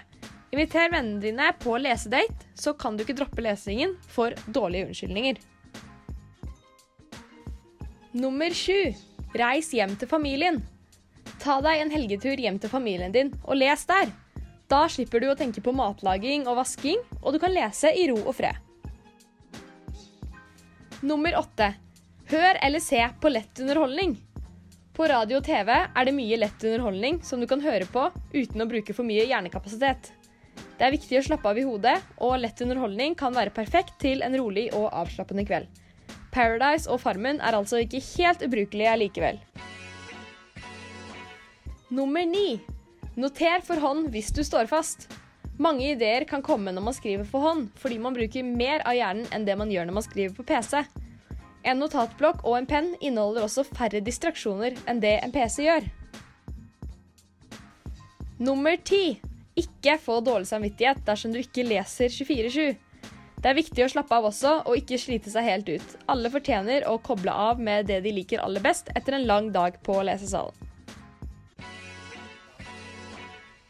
Inviter 0.53 0.91
vennene 0.93 1.19
dine 1.19 1.49
på 1.59 1.75
lesedate, 1.81 2.47
så 2.55 2.71
kan 2.77 2.95
du 2.95 3.03
ikke 3.03 3.17
droppe 3.17 3.43
lesingen 3.43 3.97
for 4.07 4.31
dårlige 4.47 4.87
unnskyldninger. 4.87 5.41
Nummer 8.13 8.53
sju 8.55 8.93
reis 9.35 9.73
hjem 9.73 9.97
til 9.99 10.07
familien. 10.07 10.61
Ta 11.41 11.57
deg 11.65 11.81
en 11.81 11.91
helgetur 11.91 12.39
hjem 12.39 12.59
til 12.61 12.71
familien 12.71 13.11
din, 13.11 13.33
og 13.43 13.57
les 13.59 13.83
der. 13.89 14.11
Da 14.71 14.85
slipper 14.87 15.19
du 15.19 15.27
å 15.31 15.37
tenke 15.37 15.61
på 15.65 15.73
matlaging 15.75 16.45
og 16.47 16.61
vasking, 16.61 17.01
og 17.19 17.33
du 17.35 17.41
kan 17.43 17.51
lese 17.51 17.91
i 17.91 18.07
ro 18.13 18.21
og 18.21 18.37
fred. 18.37 18.55
Nummer 21.03 21.35
åtte 21.35 21.73
hør 22.31 22.61
eller 22.63 22.79
se 22.79 23.01
på 23.19 23.33
lett 23.33 23.59
underholdning. 23.59 24.15
På 24.93 25.07
radio 25.09 25.39
og 25.39 25.45
TV 25.47 25.69
er 25.73 26.05
det 26.05 26.11
mye 26.13 26.37
lett 26.37 26.63
underholdning 26.69 27.15
som 27.25 27.41
du 27.41 27.47
kan 27.49 27.63
høre 27.63 27.87
på 27.89 28.03
uten 28.35 28.61
å 28.61 28.67
bruke 28.69 28.93
for 28.93 29.07
mye 29.07 29.23
hjernekapasitet. 29.25 30.11
Det 30.77 30.85
er 30.85 30.93
viktig 30.93 31.17
å 31.17 31.23
slappe 31.25 31.49
av 31.49 31.57
i 31.57 31.63
hodet, 31.65 31.95
og 32.21 32.37
lett 32.37 32.61
underholdning 32.61 33.15
kan 33.17 33.33
være 33.33 33.53
perfekt 33.55 33.95
til 34.03 34.21
en 34.21 34.37
rolig 34.37 34.67
og 34.77 34.91
avslappende 34.93 35.47
kveld. 35.49 35.81
Paradise 36.33 36.85
og 36.93 37.01
Farmen 37.01 37.41
er 37.41 37.57
altså 37.57 37.81
ikke 37.81 38.03
helt 38.05 38.45
ubrukelige 38.45 38.93
likevel. 39.01 39.41
Nummer 41.89 42.29
ni. 42.29 42.59
Noter 43.17 43.65
for 43.65 43.81
hånd 43.81 44.11
hvis 44.13 44.29
du 44.33 44.43
står 44.45 44.69
fast. 44.69 45.07
Mange 45.57 45.89
ideer 45.95 46.25
kan 46.29 46.45
komme 46.45 46.69
når 46.73 46.85
man 46.85 46.97
skriver 46.97 47.25
for 47.29 47.41
hånd, 47.45 47.71
fordi 47.81 47.97
man 48.01 48.13
bruker 48.13 48.45
mer 48.45 48.85
av 48.85 48.97
hjernen 48.97 49.25
enn 49.33 49.49
det 49.49 49.57
man 49.57 49.73
gjør 49.73 49.89
når 49.89 49.97
man 49.97 50.05
skriver 50.05 50.37
på 50.37 50.45
PC. 50.53 50.83
En 51.63 51.79
notatblokk 51.79 52.41
og 52.43 52.57
en 52.57 52.67
penn 52.67 52.89
inneholder 52.99 53.45
også 53.45 53.63
færre 53.69 54.01
distraksjoner 54.03 54.75
enn 54.89 54.99
det 55.03 55.17
en 55.23 55.31
PC 55.31 55.63
gjør. 55.63 55.85
Nummer 58.43 58.75
ti 58.83 59.19
ikke 59.55 59.99
få 60.01 60.17
dårlig 60.25 60.49
samvittighet 60.49 61.03
dersom 61.07 61.31
du 61.31 61.39
ikke 61.39 61.63
leser 61.67 62.11
24-7. 62.11 62.73
Det 63.43 63.51
er 63.51 63.57
viktig 63.57 63.83
å 63.83 63.89
slappe 63.91 64.15
av 64.15 64.29
også, 64.29 64.51
og 64.63 64.79
ikke 64.79 64.97
slite 64.99 65.31
seg 65.31 65.43
helt 65.43 65.69
ut. 65.69 65.95
Alle 66.11 66.31
fortjener 66.31 66.85
å 66.87 66.95
koble 67.03 67.31
av 67.31 67.59
med 67.59 67.89
det 67.91 67.99
de 68.05 68.13
liker 68.15 68.39
aller 68.43 68.63
best 68.63 68.91
etter 68.95 69.17
en 69.17 69.27
lang 69.27 69.49
dag 69.55 69.79
på 69.83 69.97
lesesalen. 70.07 70.55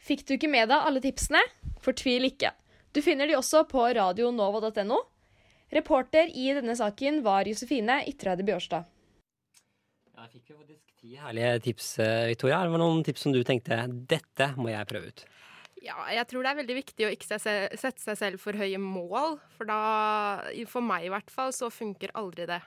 Fikk 0.04 0.26
du 0.28 0.36
ikke 0.36 0.52
med 0.52 0.70
deg 0.70 0.86
alle 0.86 1.02
tipsene? 1.02 1.42
Fortvil 1.82 2.28
ikke. 2.28 2.52
Du 2.94 3.02
finner 3.02 3.28
de 3.28 3.38
også 3.40 3.64
på 3.70 3.86
radionova.no. 3.98 5.00
Reporter 5.74 6.30
i 6.30 6.50
denne 6.54 6.76
saken 6.78 7.22
var 7.26 7.48
Josefine 7.50 8.02
Ytreide 8.10 8.46
Bjørstad. 8.46 8.86
Ja, 10.14 10.26
jeg 10.28 10.36
fikk 10.38 10.52
jo 10.54 10.58
faktisk 10.60 10.82
ti 11.02 11.16
herlige 11.20 11.54
tips, 11.66 11.88
Victoria. 11.98 12.28
Victoria. 12.34 12.60
Det 12.68 12.74
var 12.76 12.84
noen 12.84 13.04
tips 13.08 13.24
som 13.26 13.34
du 13.36 13.42
tenkte 13.48 13.80
dette 14.12 14.52
må 14.60 14.70
jeg 14.72 14.88
prøve 14.92 15.10
ut. 15.10 15.24
Ja, 15.84 15.98
jeg 16.16 16.24
tror 16.30 16.46
det 16.46 16.52
er 16.54 16.60
veldig 16.62 16.76
viktig 16.78 17.08
å 17.08 17.12
ikke 17.12 17.28
se, 17.28 17.40
se- 17.44 17.80
sette 17.82 18.00
seg 18.06 18.16
selv 18.22 18.40
for 18.40 18.56
høye 18.56 18.78
mål, 18.80 19.34
for 19.58 19.68
da, 19.68 19.80
for 20.72 20.86
meg 20.86 21.10
i 21.10 21.12
hvert 21.12 21.34
fall, 21.34 21.52
så 21.52 21.68
funker 21.74 22.14
aldri 22.16 22.46
det. 22.48 22.62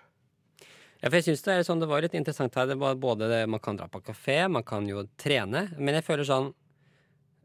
Ja, 1.00 1.08
for 1.08 1.16
jeg 1.16 1.25
synes 1.30 1.44
det, 1.46 1.54
er 1.54 1.64
sånn, 1.64 1.80
det 1.80 1.88
var 1.88 2.04
litt 2.04 2.16
interessant 2.18 2.54
her. 2.58 2.66
Det 2.68 2.76
var 2.80 2.98
både 3.00 3.28
det, 3.30 3.40
Man 3.48 3.60
kan 3.64 3.76
dra 3.78 3.86
på 3.88 4.02
kafé, 4.04 4.42
man 4.52 4.64
kan 4.68 4.84
jo 4.88 5.06
trene. 5.20 5.68
Men 5.78 5.96
jeg 5.96 6.04
føler 6.04 6.28
sånn 6.28 6.50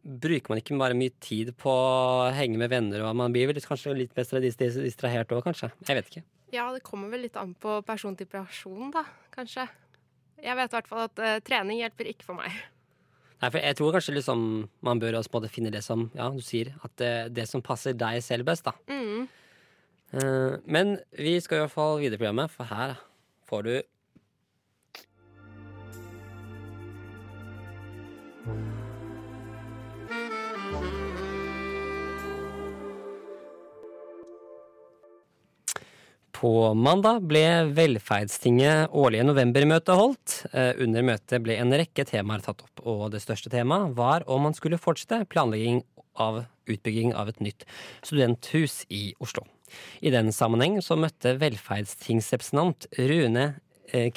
Bruker 0.01 0.50
man 0.50 0.62
ikke 0.62 0.77
bare 0.81 0.98
mye 0.98 1.13
tid 1.22 1.51
på 1.62 1.70
å 1.70 2.31
henge 2.34 2.58
med 2.58 2.72
venner, 2.74 3.03
og 3.05 3.17
man 3.20 3.34
blir 3.34 3.51
vel 3.51 3.62
kanskje 3.62 3.93
litt 3.93 4.15
dis- 4.17 4.58
distrahert 4.58 5.29
òg, 5.29 5.43
kanskje? 5.46 5.70
Jeg 5.86 6.00
vet 6.00 6.10
ikke. 6.10 6.24
Ja, 6.51 6.72
det 6.74 6.81
kommer 6.84 7.12
vel 7.13 7.27
litt 7.27 7.38
an 7.38 7.53
på 7.53 7.77
person 7.86 8.17
til 8.17 8.27
person, 8.27 8.89
da, 8.91 9.05
kanskje. 9.36 9.67
Jeg 10.41 10.58
vet 10.58 10.74
i 10.74 10.75
hvert 10.75 10.89
fall 10.89 11.03
at 11.05 11.22
uh, 11.22 11.38
trening 11.46 11.84
hjelper 11.84 12.10
ikke 12.10 12.25
for 12.25 12.39
meg. 12.39 12.55
Nei, 13.41 13.50
for 13.50 13.62
jeg 13.62 13.77
tror 13.77 13.93
kanskje 13.96 14.15
liksom 14.17 14.41
man 14.86 15.01
bør 15.01 15.20
også 15.20 15.31
på 15.34 15.38
en 15.38 15.46
måte 15.46 15.53
finne 15.53 15.74
det 15.74 15.84
som 15.86 16.10
ja, 16.17 16.27
du 16.34 16.41
sier, 16.46 16.74
at 16.81 16.98
det, 17.01 17.13
det 17.38 17.48
som 17.50 17.63
passer 17.65 17.93
deg 17.98 18.20
selv 18.25 18.50
best, 18.50 18.65
da. 18.65 18.74
Mm. 18.89 19.29
Uh, 20.17 20.58
men 20.65 20.98
vi 21.13 21.38
skal 21.41 21.62
i 21.62 21.63
hvert 21.63 21.77
fall 21.77 22.01
videre 22.01 22.17
i 22.17 22.24
programmet, 22.25 22.53
for 22.53 22.70
her 22.74 22.98
får 23.50 23.70
du 23.70 23.74
På 36.41 36.74
mandag 36.74 37.27
ble 37.29 37.43
Velferdstinget 37.77 38.89
årlige 38.98 39.27
novembermøte 39.27 39.93
holdt. 39.93 40.39
Eh, 40.50 40.71
Under 40.81 41.03
møtet 41.05 41.43
ble 41.45 41.53
en 41.62 41.75
rekke 41.77 42.01
temaer 42.10 42.41
tatt 42.41 42.63
opp, 42.65 42.81
og 42.81 43.03
det 43.13 43.21
største 43.21 43.51
temaet 43.53 43.93
var 43.93 44.25
om 44.25 44.48
man 44.48 44.57
skulle 44.57 44.79
fortsette 44.81 45.27
planlegging 45.29 45.83
av 46.17 46.39
utbygging 46.65 47.13
av 47.13 47.29
et 47.29 47.43
nytt 47.45 47.67
studenthus 48.01 48.79
i 48.89 49.12
Oslo. 49.21 49.45
I 50.01 50.10
den 50.10 50.33
sammenheng 50.33 50.81
så 50.81 50.98
møtte 50.98 51.38
velferdstingsrepresentant 51.38 52.89
Rune 52.98 53.48
eh, 53.93 54.10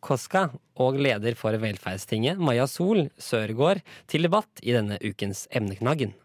Koska 0.00 0.48
og 0.80 1.04
leder 1.04 1.36
for 1.36 1.52
Velferdstinget, 1.60 2.40
Maja 2.40 2.64
Sol 2.64 3.10
Sørgaard, 3.20 3.84
til 4.08 4.24
debatt 4.24 4.64
i 4.64 4.72
denne 4.72 4.96
ukens 5.04 5.50
Emneknaggen. 5.52 6.16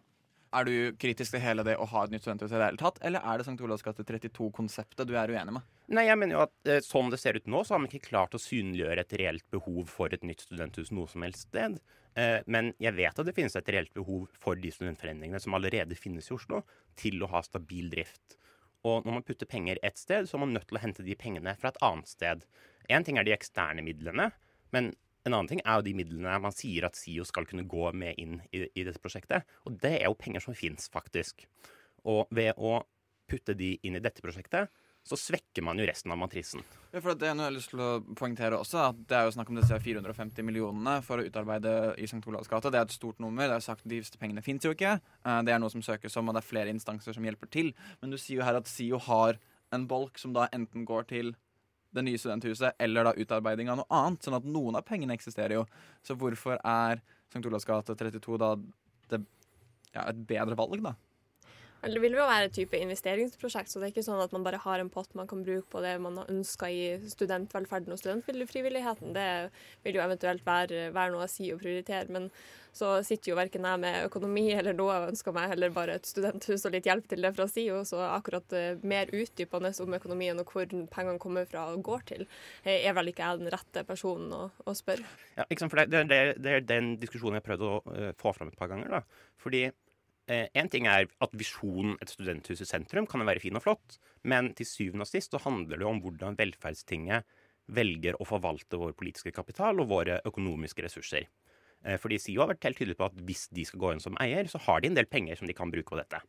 Er 0.49 0.65
du 0.65 0.73
kritisk 0.97 1.35
til 1.35 1.43
hele 1.43 1.61
det 1.65 1.75
å 1.77 1.85
ha 1.91 2.03
et 2.03 2.13
nytt 2.13 2.23
studenthus 2.23 2.49
i 2.49 2.57
det 2.57 2.65
hele 2.71 2.81
tatt, 2.81 2.97
eller 3.05 3.21
er 3.21 3.37
det 3.37 3.45
St. 3.45 3.59
Olavs 3.61 3.83
gate 3.85 4.05
32-konseptet 4.07 5.05
du 5.05 5.13
er 5.13 5.29
uenig 5.29 5.53
med? 5.59 5.67
Nei, 5.93 6.07
jeg 6.07 6.17
mener 6.17 6.37
jo 6.37 6.41
at 6.47 6.69
eh, 6.69 6.81
Sånn 6.85 7.11
det 7.13 7.19
ser 7.21 7.37
ut 7.37 7.49
nå, 7.49 7.61
så 7.65 7.75
har 7.75 7.83
man 7.83 7.91
ikke 7.91 8.09
klart 8.09 8.33
å 8.33 8.41
synliggjøre 8.41 9.05
et 9.05 9.15
reelt 9.21 9.45
behov 9.53 9.91
for 9.93 10.13
et 10.15 10.25
nytt 10.25 10.41
studenthus 10.47 10.89
noe 10.95 11.09
som 11.11 11.25
helst 11.25 11.47
sted. 11.51 11.77
Eh, 12.17 12.39
men 12.49 12.73
jeg 12.81 12.97
vet 12.97 13.21
at 13.21 13.29
det 13.29 13.35
finnes 13.37 13.57
et 13.59 13.69
reelt 13.75 13.93
behov 13.93 14.25
for 14.41 14.57
de 14.57 14.73
studentforeningene 14.73 15.41
som 15.43 15.57
allerede 15.57 15.97
finnes 15.97 16.31
i 16.31 16.35
Oslo, 16.37 16.63
til 16.97 17.21
å 17.21 17.29
ha 17.29 17.43
stabil 17.45 17.91
drift. 17.93 18.39
Og 18.87 19.05
når 19.05 19.19
man 19.19 19.27
putter 19.27 19.49
penger 19.49 19.81
ett 19.85 20.01
sted, 20.01 20.25
så 20.25 20.37
er 20.37 20.45
man 20.45 20.55
nødt 20.55 20.69
til 20.71 20.79
å 20.79 20.83
hente 20.83 21.05
de 21.05 21.17
pengene 21.19 21.53
fra 21.59 21.73
et 21.73 21.81
annet 21.85 22.09
sted. 22.09 22.45
Én 22.89 23.05
ting 23.05 23.19
er 23.19 23.27
de 23.27 23.35
eksterne 23.35 23.83
midlene, 23.85 24.31
men 24.73 24.93
en 25.27 25.33
annen 25.35 25.49
ting 25.51 25.61
er 25.65 25.79
jo 25.79 25.85
de 25.85 25.95
midlene 25.97 26.37
man 26.41 26.55
sier 26.55 26.87
at 26.87 26.95
SIO 26.97 27.25
skal 27.27 27.47
kunne 27.49 27.67
gå 27.69 27.91
med 27.97 28.19
inn 28.21 28.37
i, 28.55 28.63
i 28.73 28.85
dette 28.87 29.01
prosjektet. 29.03 29.47
Og 29.67 29.75
det 29.81 29.97
er 29.99 30.07
jo 30.07 30.17
penger 30.19 30.43
som 30.45 30.55
fins, 30.57 30.87
faktisk. 30.91 31.45
Og 32.07 32.29
ved 32.31 32.53
å 32.57 32.79
putte 33.29 33.53
de 33.57 33.75
inn 33.85 33.97
i 33.99 34.03
dette 34.03 34.23
prosjektet, 34.23 34.71
så 35.09 35.17
svekker 35.17 35.63
man 35.65 35.79
jo 35.79 35.85
resten 35.87 36.11
av 36.11 36.19
matrisen. 36.21 36.61
Ja, 36.91 36.99
for 37.01 37.15
det 37.17 37.29
er 37.29 37.35
noe 37.37 37.47
jeg 37.47 37.51
har 37.51 37.55
lyst 37.55 37.71
til 37.71 37.81
å 37.81 37.89
poengtere 38.19 38.57
også, 38.59 38.81
at 38.91 38.97
det 39.09 39.15
er 39.17 39.27
jo 39.27 39.33
snakk 39.33 39.49
om 39.49 39.57
disse 39.57 39.79
450 39.81 40.45
millionene 40.45 40.97
for 41.05 41.21
å 41.21 41.25
utarbeide 41.25 41.73
i 41.97 42.07
St. 42.09 42.19
Olavs 42.29 42.49
gate. 42.51 42.71
Det 42.73 42.81
er 42.81 42.87
et 42.87 42.95
stort 42.95 43.21
nummer. 43.23 43.47
Det 43.49 43.57
er 43.57 43.65
sagt 43.65 43.85
at 43.85 43.89
De 43.89 44.01
pengene 44.21 44.43
fins 44.45 44.65
jo 44.67 44.73
ikke. 44.75 44.97
Eh, 44.99 45.41
Det 45.47 45.53
er 45.55 45.61
noe 45.63 45.71
som 45.73 45.81
søkes 45.85 46.17
om, 46.19 46.29
og 46.29 46.35
det 46.37 46.43
er 46.43 46.49
flere 46.49 46.73
instanser 46.73 47.15
som 47.15 47.25
hjelper 47.25 47.49
til. 47.49 47.71
Men 48.01 48.11
du 48.11 48.17
sier 48.17 48.41
jo 48.41 48.47
her 48.47 48.59
at 48.59 48.69
SIO 48.69 48.99
har 49.07 49.39
en 49.73 49.87
bolk 49.87 50.19
som 50.19 50.33
da 50.33 50.47
enten 50.53 50.85
går 50.85 51.07
til 51.09 51.35
det 51.95 52.03
nye 52.05 52.19
studenthuset 52.21 52.77
eller 52.81 53.07
da 53.07 53.13
utarbeiding 53.17 53.71
av 53.71 53.81
noe 53.81 53.99
annet. 54.01 54.23
Sånn 54.25 54.37
at 54.37 54.47
noen 54.47 54.77
av 54.79 54.85
pengene 54.87 55.15
eksisterer 55.17 55.57
jo. 55.59 55.65
Så 56.05 56.17
hvorfor 56.19 56.59
er 56.61 57.01
St. 57.29 57.45
Olavs 57.45 57.67
gate 57.67 57.95
32 57.97 58.39
da 58.41 58.53
det, 59.09 59.21
ja, 59.93 60.05
et 60.05 60.25
bedre 60.29 60.57
valg, 60.57 60.81
da? 60.85 60.95
Det 61.79 62.01
vil 62.03 62.17
jo 62.17 62.25
være 62.27 62.49
et 62.49 62.55
type 62.57 62.75
investeringsprosjekt, 62.75 63.71
så 63.71 63.79
det 63.79 63.87
er 63.87 63.93
ikke 63.93 64.03
sånn 64.03 64.19
at 64.19 64.33
man 64.35 64.43
bare 64.43 64.59
har 64.59 64.81
en 64.81 64.91
pott 64.91 65.13
man 65.15 65.29
kan 65.29 65.45
bruke 65.45 65.67
på 65.71 65.83
det 65.83 65.93
man 66.03 66.17
har 66.19 66.31
ønska 66.31 66.67
i 66.67 66.81
studentvelferden 67.07 67.95
og 67.95 68.01
studentfrivilligheten. 68.01 69.13
Det 69.15 69.29
vil 69.85 69.99
jo 69.99 70.03
eventuelt 70.03 70.43
være, 70.47 70.89
være 70.95 71.13
noe 71.13 71.23
å 71.23 71.31
si 71.31 71.47
og 71.53 71.61
prioritere. 71.63 72.11
Men 72.11 72.27
så 72.75 72.91
sitter 73.07 73.31
jo 73.31 73.37
verken 73.39 73.65
jeg 73.65 73.81
med 73.81 74.09
økonomi 74.09 74.43
eller 74.53 74.75
noe 74.77 74.97
og 74.99 75.07
ønsker 75.13 75.33
meg 75.35 75.53
heller 75.53 75.73
bare 75.73 75.95
et 75.97 76.07
studenthus 76.09 76.67
og 76.67 76.75
litt 76.75 76.87
hjelp 76.89 77.07
til 77.09 77.23
det 77.25 77.33
fra 77.37 77.47
SIO. 77.49 77.81
Så 77.87 78.03
akkurat 78.05 78.55
eh, 78.59 78.83
mer 78.83 79.11
utdypende 79.15 79.71
om 79.83 79.97
økonomien 79.97 80.43
og 80.43 80.51
hvor 80.51 80.67
pengene 80.67 81.19
kommer 81.21 81.47
fra 81.49 81.69
og 81.71 81.83
går 81.87 82.07
til, 82.11 82.27
eh, 82.65 82.83
er 82.83 82.95
vel 82.97 83.13
ikke 83.13 83.23
jeg 83.23 83.41
den 83.41 83.53
rette 83.55 83.87
personen 83.87 84.35
å, 84.35 84.45
å 84.67 84.75
spørre. 84.75 85.07
Ja, 85.39 85.47
sant? 85.47 85.71
For 85.71 85.79
det, 85.81 86.03
det, 86.11 86.23
det 86.43 86.57
er 86.57 86.65
den 86.75 86.97
diskusjonen 86.99 87.39
jeg 87.39 87.45
har 87.45 87.51
prøvd 87.53 87.69
å 87.69 87.75
eh, 87.95 88.11
få 88.19 88.35
fram 88.35 88.51
et 88.51 88.59
par 88.59 88.71
ganger. 88.71 88.99
da. 88.99 89.29
Fordi 89.39 89.69
Én 90.29 90.69
ting 90.69 90.85
er 90.85 91.07
at 91.09 91.31
visjonen 91.33 91.95
et 92.03 92.11
studenthus 92.11 92.61
i 92.61 92.67
sentrum 92.69 93.07
kan 93.09 93.23
være 93.25 93.41
fin 93.41 93.57
og 93.57 93.63
flott, 93.65 93.95
men 94.29 94.51
til 94.53 94.67
syvende 94.69 95.07
og 95.07 95.09
sist 95.09 95.33
så 95.33 95.41
handler 95.41 95.81
det 95.81 95.87
om 95.89 96.01
hvordan 96.03 96.37
velferdstinget 96.37 97.25
velger 97.73 98.17
å 98.17 98.27
forvalte 98.27 98.77
vår 98.77 98.93
politiske 98.97 99.33
kapital 99.33 99.81
og 99.81 99.89
våre 99.89 100.19
økonomiske 100.29 100.85
ressurser. 100.85 101.25
Eh, 101.85 101.97
Fordi 101.97 102.19
SIO 102.19 102.43
har 102.43 102.51
vært 102.53 102.67
helt 102.67 102.81
tydelig 102.81 102.97
på 102.99 103.07
at 103.07 103.23
hvis 103.25 103.47
de 103.55 103.65
skal 103.65 103.81
gå 103.81 103.93
inn 103.93 104.03
som 104.03 104.17
eier, 104.21 104.49
så 104.51 104.61
har 104.65 104.81
de 104.81 104.91
en 104.91 104.99
del 104.99 105.09
penger 105.09 105.39
som 105.39 105.49
de 105.49 105.55
kan 105.57 105.71
bruke 105.71 105.89
på 105.93 105.99
dette. 105.99 106.21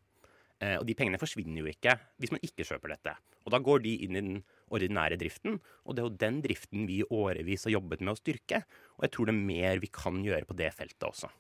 Eh, 0.61 0.77
Og 0.79 0.87
de 0.87 0.95
pengene 0.95 1.21
forsvinner 1.21 1.61
jo 1.61 1.71
ikke 1.71 1.99
hvis 2.21 2.33
man 2.33 2.41
ikke 2.45 2.67
kjøper 2.69 2.95
dette. 2.95 3.17
Og 3.45 3.53
da 3.53 3.59
går 3.59 3.83
de 3.83 3.95
inn 4.05 4.17
i 4.17 4.21
den 4.21 4.43
ordinære 4.71 5.19
driften, 5.19 5.61
og 5.85 5.97
det 5.97 6.03
er 6.03 6.09
jo 6.09 6.21
den 6.25 6.43
driften 6.45 6.87
vi 6.87 7.01
i 7.01 7.09
årevis 7.09 7.65
har 7.65 7.77
jobbet 7.77 8.01
med 8.01 8.15
å 8.15 8.21
styrke. 8.21 8.65
Og 8.99 9.05
jeg 9.05 9.13
tror 9.13 9.27
det 9.27 9.35
er 9.35 9.47
mer 9.49 9.81
vi 9.81 9.89
kan 9.93 10.21
gjøre 10.25 10.47
på 10.47 10.57
det 10.57 10.73
feltet 10.77 11.09
også. 11.09 11.33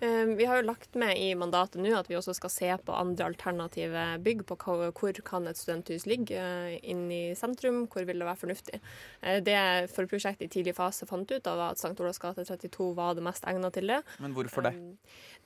Eh, 0.00 0.24
Vi 0.36 0.44
har 0.44 0.56
jo 0.56 0.62
lagt 0.66 0.94
med 0.96 1.18
i 1.18 1.34
mandatet 1.36 1.80
nå 1.82 1.92
at 1.98 2.08
vi 2.08 2.16
også 2.16 2.32
skal 2.36 2.50
se 2.52 2.70
på 2.86 2.94
andre 2.96 3.26
alternative 3.28 4.04
bygg. 4.24 4.44
På 4.48 4.56
hvor 4.56 5.20
kan 5.24 5.46
et 5.50 5.58
studenthus 5.60 6.06
ligge 6.08 6.38
eh, 6.40 6.78
inn 6.82 7.10
i 7.12 7.34
sentrum, 7.36 7.82
hvor 7.92 8.06
vil 8.08 8.18
det 8.22 8.28
være 8.28 8.40
fornuftig. 8.40 8.80
Eh, 9.22 9.40
Det 9.44 9.90
forprosjektet 9.92 10.46
i 10.48 10.52
tidlig 10.54 10.74
fase 10.78 11.06
fant 11.06 11.30
ut 11.30 11.46
av 11.46 11.60
at 11.70 11.76
St. 11.82 11.92
Olavs 12.00 12.18
gate 12.22 12.44
32 12.48 12.94
var 12.96 13.14
det 13.14 13.24
mest 13.26 13.44
egnet 13.44 13.74
til 13.76 13.92
det. 13.92 14.00
Men 14.20 14.32
hvorfor 14.34 14.64
det? 14.64 14.72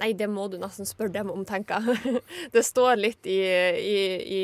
Nei, 0.00 0.12
det 0.12 0.28
må 0.30 0.48
du 0.50 0.56
nesten 0.58 0.86
spørre 0.86 1.12
dem 1.14 1.30
om, 1.30 1.44
tenker 1.44 1.82
jeg. 1.82 2.22
Det 2.54 2.62
står 2.66 2.96
litt 2.98 3.26
i, 3.26 3.40
i, 3.42 3.98
i, 4.38 4.42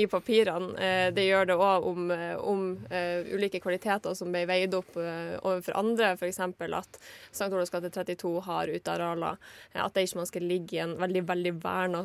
i 0.00 0.06
papirene. 0.06 0.72
Eh, 0.80 1.10
Det 1.12 1.26
gjør 1.28 1.46
det 1.52 1.58
òg 1.60 1.86
om, 1.92 2.10
eh, 2.10 2.36
om 2.40 2.64
eh, 2.90 3.20
ulike 3.36 3.60
kvaliteter 3.60 4.16
som 4.16 4.32
ble 4.32 4.46
veid 4.48 4.74
opp 4.74 4.96
eh, 4.96 5.36
overfor 5.42 5.76
andre. 5.76 6.12
F.eks. 6.16 6.40
at 6.40 6.98
St. 7.32 7.50
Olavs 7.52 7.70
gate 7.72 7.92
32 7.92 8.40
har 8.48 8.72
utearealer. 8.72 9.40
Eh, 9.72 9.82
ikke 9.82 10.20
man 10.20 10.30
skal 10.30 10.46
ligge 10.48 10.76
i 10.76 10.82
en 10.82 10.96
veldig 11.00 11.24
veldig 11.28 11.54
verna 11.62 12.02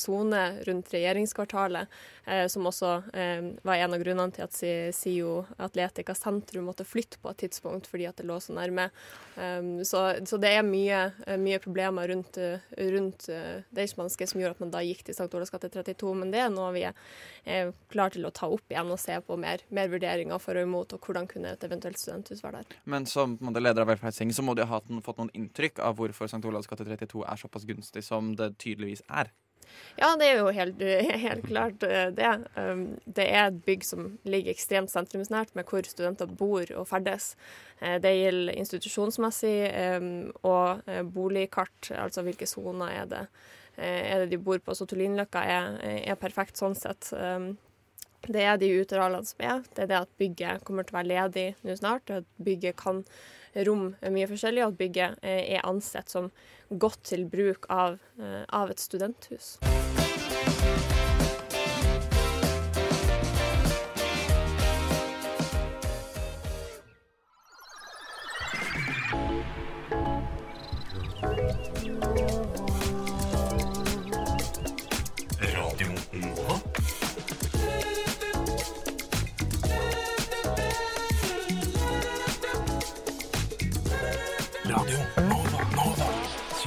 sone 0.00 0.42
rundt 0.66 0.92
regjeringskvartalet. 0.94 1.88
eh, 2.26 2.46
Som 2.48 2.66
også 2.66 2.94
eh, 3.12 3.52
var 3.62 3.80
en 3.80 3.94
av 3.94 4.02
grunnene 4.02 4.32
til 4.34 4.44
at 4.44 4.94
SIO 4.94 5.44
Atletica 5.58 6.14
sentrum 6.14 6.68
måtte 6.68 6.86
flytte 6.86 7.18
på 7.22 7.30
et 7.30 7.44
tidspunkt 7.44 7.88
fordi 7.90 8.06
at 8.08 8.16
det 8.16 8.26
lå 8.28 8.38
så 8.40 8.54
nærme. 8.56 8.90
Um, 9.34 9.84
så, 9.84 10.14
så 10.26 10.38
det 10.38 10.52
er 10.54 10.62
mye, 10.66 11.00
eh, 11.26 11.38
mye 11.40 11.58
problemer 11.58 12.08
rundt, 12.08 12.38
eh, 12.38 12.62
rundt 12.94 13.28
eh, 13.32 13.64
Deichmanske 13.74 14.28
som 14.30 14.40
gjorde 14.40 14.54
at 14.54 14.62
man 14.62 14.70
da 14.70 14.82
gikk 14.84 15.02
til 15.06 15.16
St. 15.16 15.26
Olavs 15.34 15.50
gate 15.50 15.72
32. 15.74 16.12
Men 16.20 16.30
det 16.30 16.44
er 16.44 16.52
noe 16.54 16.70
vi 16.76 16.84
er, 16.86 16.94
er 17.42 17.72
klar 17.90 18.14
til 18.14 18.26
å 18.28 18.30
ta 18.34 18.46
opp 18.46 18.70
igjen 18.70 18.92
og 18.94 19.00
se 19.02 19.18
på 19.26 19.38
mer, 19.40 19.64
mer 19.74 19.90
vurderinger 19.90 20.38
for 20.38 20.54
og 20.54 20.68
imot, 20.68 20.94
og 20.94 21.02
hvordan 21.02 21.26
kunne 21.30 21.50
et 21.56 21.66
eventuelt 21.66 21.98
studenthus 21.98 22.44
være 22.44 22.62
der. 22.62 22.78
Men 22.86 23.08
som 23.10 23.34
leder 23.42 23.82
av 23.82 23.90
Velferdstinget 23.90 24.38
så 24.38 24.46
må 24.46 24.54
du 24.54 24.62
ha 24.70 24.78
fått 25.02 25.18
noen 25.18 25.34
inntrykk 25.34 25.82
av 25.82 25.98
hvorfor 25.98 26.30
St. 26.30 26.38
Olavs 26.46 26.53
gate 26.62 26.84
32 26.84 27.24
er 27.26 27.36
såpass 27.40 27.66
gunstig 27.66 28.04
som 28.04 28.34
det 28.38 28.54
tydeligvis 28.62 29.02
er. 29.08 29.32
Ja, 29.98 30.14
det 30.18 30.28
er 30.28 30.40
jo 30.40 30.50
helt, 30.54 30.82
helt 31.26 31.46
klart 31.46 31.82
eh, 31.86 32.08
det. 32.14 32.30
Um, 32.56 32.84
Det 33.06 33.26
er 33.30 33.48
et 33.48 33.60
bygg 33.66 33.84
som 33.86 34.18
ligger 34.24 34.52
ekstremt 34.52 34.92
sentrumsnært, 34.92 35.54
med 35.54 35.68
hvor 35.70 35.86
studenter 35.86 36.26
bor 36.26 36.70
og 36.76 36.88
ferdes. 36.90 37.34
Eh, 37.80 37.98
Det 38.02 38.14
gjelder 38.14 38.58
institusjonsmessig 38.60 39.56
um, 39.98 40.32
og 40.42 40.82
eh, 40.86 41.02
boligkart, 41.02 41.92
altså 41.96 42.22
hvilke 42.26 42.46
soner 42.46 42.92
er 43.02 43.06
det, 43.10 43.26
er 43.76 44.20
det 44.22 44.30
de 44.30 44.38
bor 44.38 44.58
på. 44.62 44.74
Så 44.74 44.86
Tullinløkka 44.86 45.40
er, 45.50 45.78
er 45.82 46.18
perfekt 46.20 46.60
sånn 46.60 46.76
sett. 46.78 47.10
Um, 47.12 47.56
Det 48.24 48.40
er 48.40 48.56
de 48.56 48.70
utearealene 48.80 49.26
som 49.26 49.42
er. 49.44 49.64
Det 49.74 49.82
er 49.84 49.88
det 49.90 49.96
at 49.98 50.12
bygget 50.18 50.62
kommer 50.64 50.86
til 50.86 50.94
å 50.94 51.00
være 51.00 51.10
ledig 51.10 51.48
nå 51.62 51.74
snart. 51.76 52.10
At 52.10 52.24
bygget 52.40 52.76
kan 52.80 53.02
romme 53.66 54.12
mye 54.14 54.28
forskjellig, 54.30 54.64
og 54.64 54.74
at 54.74 54.80
bygget 54.82 55.22
eh, 55.22 55.54
er 55.56 55.66
ansett 55.68 56.10
som 56.10 56.30
godt 56.68 57.04
til 57.12 57.26
bruk 57.30 57.68
av, 57.70 57.98
eh, 58.18 58.42
av 58.48 58.74
et 58.74 58.82
studenthus. 58.82 59.58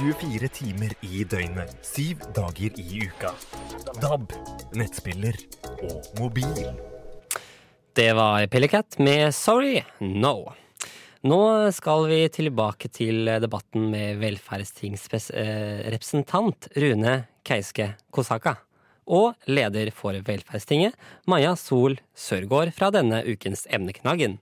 24 0.08 0.48
timer 0.48 0.88
i 1.04 1.20
døgnet, 1.28 1.68
syv 1.84 2.16
dager 2.32 2.72
i 2.80 3.04
uka. 3.04 3.28
DAB, 4.00 4.32
nettspiller 4.78 5.36
og 5.84 6.00
mobil. 6.16 6.64
Det 7.92 8.16
var 8.16 8.46
Pellicat 8.48 8.96
med 9.04 9.34
Sorry 9.36 9.84
No. 10.00 10.48
Nå 11.28 11.68
skal 11.76 12.08
vi 12.08 12.24
tilbake 12.32 12.88
til 12.88 13.28
debatten 13.42 13.90
med 13.92 14.16
velferdstingsrepresentant 14.22 16.68
Rune 16.78 17.28
Keiske 17.44 17.96
Kosaka 18.08 18.56
og 19.04 19.34
leder 19.44 19.90
for 19.92 20.16
Velferdstinget, 20.24 20.96
Maja 21.28 21.52
Sol 21.60 22.00
Sørgaard 22.16 22.72
fra 22.76 22.90
denne 22.96 23.24
ukens 23.28 23.66
Emneknaggen. 23.68 24.40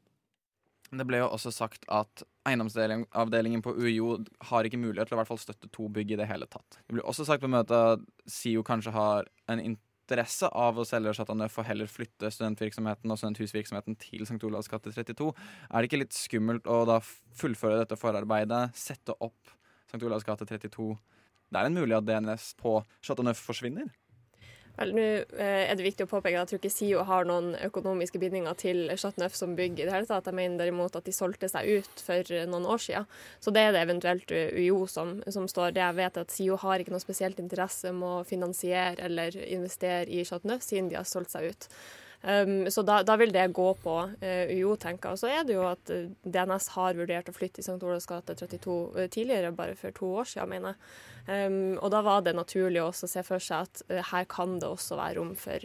Det 0.94 1.06
ble 1.10 1.18
jo 1.24 1.32
også 1.34 1.50
sagt 1.50 1.82
at 1.90 2.22
eiendomsavdelingen 2.46 3.62
på 3.64 3.74
UiO 3.76 4.20
har 4.50 4.66
ikke 4.66 4.80
mulighet 4.80 5.10
til 5.10 5.16
å 5.16 5.20
hvert 5.20 5.30
fall 5.30 5.42
støtte 5.42 5.70
to 5.74 5.88
bygg 5.92 6.14
i 6.14 6.20
det 6.20 6.28
hele 6.30 6.48
tatt. 6.50 6.78
Det 6.84 6.96
blir 6.96 7.06
også 7.06 7.26
sagt 7.28 7.42
på 7.42 7.50
møtet 7.50 7.76
at 7.76 8.06
SIO 8.30 8.62
kanskje 8.66 8.94
har 8.94 9.28
en 9.52 9.62
interesse 9.62 10.48
av 10.54 10.78
å 10.78 10.86
selge 10.86 11.16
Chateau 11.18 11.38
Neuf 11.38 11.58
og 11.58 11.66
heller 11.66 11.90
flytte 11.90 12.30
studentvirksomheten 12.30 13.10
og 13.10 13.18
studenthusvirksomheten 13.20 13.98
til 14.02 14.22
St. 14.22 14.38
Olavs 14.46 14.70
gate 14.70 14.94
32. 14.94 15.32
Er 15.70 15.76
det 15.76 15.90
ikke 15.90 16.02
litt 16.04 16.16
skummelt 16.16 16.70
å 16.70 16.84
da 16.88 17.00
fullføre 17.02 17.82
dette 17.82 17.98
forarbeidet, 17.98 18.70
sette 18.78 19.16
opp 19.18 19.54
St. 19.90 20.02
Olavs 20.06 20.26
gate 20.26 20.46
32? 20.46 20.94
Det 21.46 21.60
er 21.60 21.68
en 21.68 21.78
mulighet 21.78 22.02
at 22.02 22.10
DNS 22.10 22.50
på 22.58 22.78
Chateau 23.02 23.26
Neuf 23.26 23.42
forsvinner? 23.42 23.90
Vel, 24.76 24.92
Nå 24.96 25.02
eh, 25.02 25.62
er 25.70 25.76
det 25.76 25.86
viktig 25.86 26.04
å 26.04 26.10
påpeke 26.10 26.36
at 26.36 26.50
jeg 26.50 26.50
tror 26.50 26.60
ikke 26.60 26.74
SIO 26.74 27.04
har 27.08 27.28
noen 27.28 27.54
økonomiske 27.64 28.20
bindinger 28.20 28.56
til 28.60 28.90
Chateau 29.00 29.32
som 29.32 29.54
bygg 29.56 29.80
i 29.80 29.86
det 29.86 29.94
hele 29.94 30.08
tatt. 30.08 30.28
Jeg 30.28 30.36
mener 30.36 30.60
derimot 30.60 30.98
at 30.98 31.06
de 31.08 31.14
solgte 31.16 31.48
seg 31.48 31.80
ut 31.80 32.04
for 32.04 32.32
noen 32.50 32.68
år 32.68 32.82
siden. 32.84 33.08
Så 33.40 33.54
det 33.56 33.64
er 33.64 33.72
det 33.72 33.84
eventuelt 33.86 34.32
UiO 34.36 34.84
som, 34.90 35.18
som 35.32 35.48
står. 35.48 35.72
Det 35.76 35.84
jeg 35.84 35.98
vet 36.00 36.20
at 36.20 36.34
SIO 36.34 36.60
har 36.60 36.82
ikke 36.82 36.92
noe 36.92 37.04
spesielt 37.04 37.40
interesse 37.40 37.92
med 37.96 38.20
å 38.20 38.26
finansiere 38.28 39.00
eller 39.08 39.38
investere 39.46 40.04
i 40.12 40.24
Chateau 40.28 40.60
siden 40.60 40.92
de 40.92 41.00
har 41.00 41.08
solgt 41.08 41.32
seg 41.32 41.54
ut. 41.54 41.70
Um, 42.26 42.70
så 42.70 42.82
da, 42.82 43.02
da, 43.06 43.14
vil 43.16 43.30
det 43.30 43.44
gå 43.54 43.68
på 43.78 43.92
uh, 44.02 44.46
UiO, 44.50 44.72
tenker 44.82 45.12
jeg. 45.12 45.14
Og 45.14 45.20
så 45.20 45.28
er 45.30 45.44
det 45.46 45.54
jo 45.54 45.66
at 45.68 45.92
uh, 45.94 46.08
DNS 46.26 46.64
har 46.74 46.96
vurdert 46.98 47.28
å 47.30 47.34
flytte 47.36 47.62
i 47.62 47.66
St. 47.66 47.78
Olavs 47.78 48.08
gate 48.10 48.34
32 48.34 48.78
uh, 48.96 49.04
tidligere, 49.06 49.52
bare 49.54 49.76
for 49.78 49.94
to 49.94 50.08
år 50.22 50.26
siden, 50.32 50.50
mener 50.50 50.74
jeg. 50.74 50.88
Um, 51.26 51.76
og 51.78 51.92
da 51.94 52.00
var 52.06 52.24
det 52.26 52.34
naturlig 52.34 52.82
å 52.82 52.90
se 52.94 53.22
for 53.26 53.42
seg 53.42 53.66
at 53.66 54.02
her 54.10 54.26
kan 54.30 54.58
det 54.62 54.66
også 54.66 54.98
være 54.98 55.16
rom 55.18 55.32
for, 55.38 55.64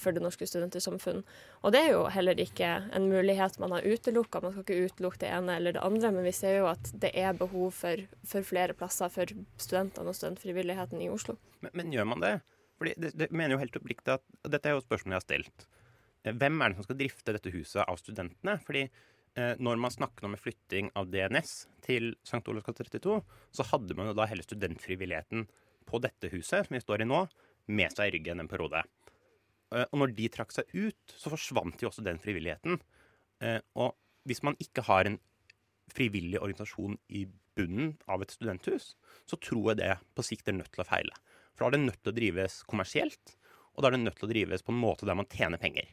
for 0.00 0.16
det 0.16 0.22
norske 0.24 0.48
studentersamfunn. 0.48 1.20
Og 1.60 1.74
det 1.74 1.82
er 1.84 1.90
jo 1.92 2.06
heller 2.12 2.40
ikke 2.40 2.70
en 2.96 3.10
mulighet 3.12 3.58
man 3.60 3.76
har 3.76 3.84
utelukka. 3.84 4.40
Man 4.40 4.54
skal 4.54 4.64
ikke 4.64 4.88
utelukke 4.88 5.20
det 5.20 5.34
ene 5.36 5.58
eller 5.60 5.76
det 5.76 5.84
andre, 5.84 6.14
men 6.16 6.24
vi 6.24 6.32
ser 6.32 6.62
jo 6.62 6.70
at 6.72 6.92
det 7.04 7.12
er 7.12 7.36
behov 7.36 7.76
for, 7.76 8.06
for 8.24 8.48
flere 8.48 8.76
plasser 8.76 9.12
for 9.12 9.36
studentene 9.60 10.08
og 10.08 10.16
studentfrivilligheten 10.16 11.04
i 11.04 11.12
Oslo. 11.12 11.36
Men, 11.60 11.76
men 11.76 11.92
gjør 11.92 12.08
man 12.14 12.24
det? 12.24 12.34
Fordi 12.80 12.96
det, 12.96 13.12
det 13.20 13.30
mener 13.30 13.54
jo 13.54 13.60
helt 13.60 13.76
oppriktig 13.76 14.16
at 14.16 14.24
Dette 14.48 14.70
er 14.70 14.78
jo 14.78 14.82
spørsmålet 14.84 15.14
jeg 15.14 15.20
har 15.20 15.26
stelt. 15.28 15.66
Eh, 16.24 16.36
Hvem 16.40 16.60
er 16.60 16.72
det 16.72 16.80
som 16.80 16.88
skal 16.88 17.00
drifte 17.02 17.34
dette 17.36 17.52
huset 17.54 17.82
av 17.84 18.00
studentene? 18.00 18.56
Fordi 18.64 18.86
eh, 18.86 19.54
når 19.60 19.82
man 19.84 19.94
snakker 19.94 20.26
om 20.26 20.36
en 20.36 20.40
flytting 20.40 20.88
av 20.98 21.10
DNS 21.12 21.52
til 21.86 22.14
St. 22.24 22.42
Olavs 22.48 22.66
gate 22.70 22.88
32, 22.88 23.18
så 23.56 23.68
hadde 23.72 23.98
man 23.98 24.10
jo 24.10 24.16
da 24.16 24.28
hele 24.30 24.46
studentfrivilligheten 24.46 25.46
på 25.90 26.00
dette 26.02 26.30
huset, 26.32 26.66
som 26.66 26.76
vi 26.76 26.82
står 26.82 27.04
i 27.04 27.10
nå, 27.10 27.24
med 27.70 27.92
seg 27.94 28.08
i 28.10 28.14
ryggen 28.16 28.42
en 28.42 28.50
periode. 28.50 28.82
Eh, 29.74 29.86
og 29.86 30.00
når 30.02 30.14
de 30.16 30.30
trakk 30.32 30.54
seg 30.54 30.70
ut, 30.74 31.16
så 31.16 31.32
forsvant 31.32 31.82
jo 31.82 31.90
også 31.90 32.04
den 32.06 32.20
frivilligheten. 32.22 32.80
Eh, 33.44 33.60
og 33.76 33.94
hvis 34.28 34.42
man 34.46 34.56
ikke 34.62 34.84
har 34.88 35.08
en 35.08 35.20
frivillig 35.90 36.38
organisasjon 36.40 36.96
i 37.18 37.24
bunnen 37.58 37.96
av 38.10 38.22
et 38.22 38.32
studenthus, 38.34 38.94
så 39.28 39.38
tror 39.42 39.72
jeg 39.72 39.80
det 39.82 39.94
på 40.16 40.24
sikt 40.26 40.48
er 40.48 40.58
nødt 40.58 40.70
til 40.74 40.84
å 40.84 40.88
feile. 40.88 41.16
For 41.60 41.68
da 41.68 41.76
er 41.76 41.76
det 41.76 41.90
nødt 41.90 42.00
til 42.00 42.08
å 42.08 42.16
drives 42.16 42.54
kommersielt, 42.64 43.34
og 43.76 43.82
da 43.84 43.90
er 43.90 43.98
det 43.98 44.04
nødt 44.06 44.14
til 44.16 44.24
å 44.24 44.30
drives 44.30 44.62
på 44.64 44.72
en 44.72 44.78
måte 44.80 45.04
der 45.04 45.18
man 45.18 45.26
tjener 45.28 45.60
penger. 45.60 45.90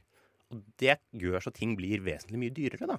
Og 0.47 0.61
det 0.79 0.93
gjør 1.11 1.43
så 1.43 1.51
ting 1.51 1.73
blir 1.75 2.05
vesentlig 2.05 2.39
mye 2.39 2.53
dyrere, 2.55 2.87
da. 2.87 2.95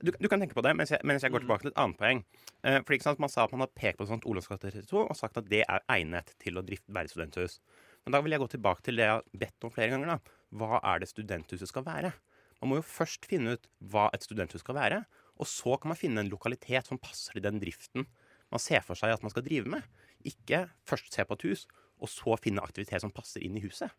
Du, 0.00 0.08
du 0.16 0.28
kan 0.28 0.40
tenke 0.40 0.56
på 0.56 0.64
det 0.64 0.72
mens 0.76 0.90
jeg, 0.92 1.00
mens 1.08 1.24
jeg 1.24 1.32
går 1.32 1.44
tilbake 1.44 1.66
til 1.66 1.72
et 1.74 1.78
annet 1.82 1.98
poeng. 2.00 2.22
Eh, 2.64 2.78
for 2.80 2.96
ikke 2.96 3.06
sant, 3.10 3.20
Man 3.20 3.32
sa 3.32 3.44
at 3.44 3.52
man 3.52 3.66
har 3.66 3.74
pekt 3.76 4.00
på 4.00 4.08
sånt 4.08 4.24
Olavs 4.28 4.48
gate 4.48 4.72
32 4.72 5.02
og 5.04 5.16
sagt 5.16 5.36
at 5.40 5.48
det 5.52 5.62
er 5.64 5.84
egnet 5.92 6.32
til 6.40 6.56
å 6.56 6.64
drifte, 6.64 6.92
være 6.96 7.12
studenthus. 7.12 7.58
Men 8.04 8.16
da 8.16 8.22
vil 8.24 8.32
jeg 8.32 8.40
gå 8.40 8.48
tilbake 8.56 8.84
til 8.84 8.96
det 8.96 9.06
jeg 9.06 9.18
har 9.18 9.28
bedt 9.44 9.68
om 9.68 9.72
flere 9.72 9.92
ganger. 9.92 10.16
da. 10.16 10.36
Hva 10.56 10.80
er 10.80 11.04
det 11.04 11.10
studenthuset 11.12 11.72
skal 11.72 11.84
være? 11.84 12.12
Man 12.60 12.72
må 12.72 12.80
jo 12.80 12.88
først 12.88 13.28
finne 13.28 13.56
ut 13.56 13.68
hva 13.92 14.08
et 14.16 14.24
studenthus 14.24 14.64
skal 14.64 14.78
være, 14.80 15.02
og 15.36 15.48
så 15.48 15.76
kan 15.80 15.92
man 15.92 16.00
finne 16.00 16.24
en 16.24 16.32
lokalitet 16.32 16.88
som 16.88 17.00
passer 17.00 17.36
til 17.36 17.44
den 17.44 17.60
driften 17.60 18.08
man 18.52 18.62
ser 18.62 18.84
for 18.84 18.98
seg 18.98 19.12
at 19.12 19.24
man 19.24 19.32
skal 19.32 19.44
drive 19.44 19.68
med. 19.70 19.84
Ikke 20.26 20.66
først 20.88 21.14
se 21.14 21.24
på 21.24 21.38
et 21.38 21.46
hus, 21.50 21.66
og 22.02 22.10
så 22.12 22.36
finne 22.42 22.64
aktivitet 22.64 23.04
som 23.04 23.14
passer 23.14 23.44
inn 23.46 23.56
i 23.56 23.64
huset. 23.64 23.94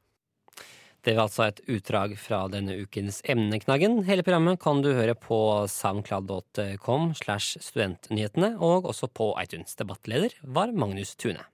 Det 1.06 1.14
var 1.16 1.28
altså 1.28 1.46
et 1.46 1.60
utdrag 1.72 2.18
fra 2.20 2.40
denne 2.52 2.74
ukens 2.82 3.22
Emneknaggen. 3.24 4.02
Hele 4.10 4.26
programmet 4.28 4.60
kan 4.60 4.82
du 4.84 4.90
høre 4.92 5.14
på 5.16 5.40
soundcloud.com 5.72 7.14
slash 7.16 7.62
studentnyhetene, 7.64 8.56
og 8.60 8.90
også 8.92 9.08
på 9.08 9.30
iTunes. 9.40 9.78
Debattleder 9.80 10.36
var 10.44 10.74
Magnus 10.76 11.16
Tune. 11.16 11.46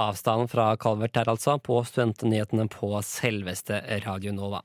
Avstanden 0.00 0.48
fra 0.48 0.70
Calvert 0.80 1.18
er 1.18 1.28
altså, 1.28 1.58
på 1.58 1.82
studentnyhetene 1.84 2.70
på 2.72 2.94
selveste 3.04 3.82
Radio 4.06 4.32
Nova. 4.32 4.62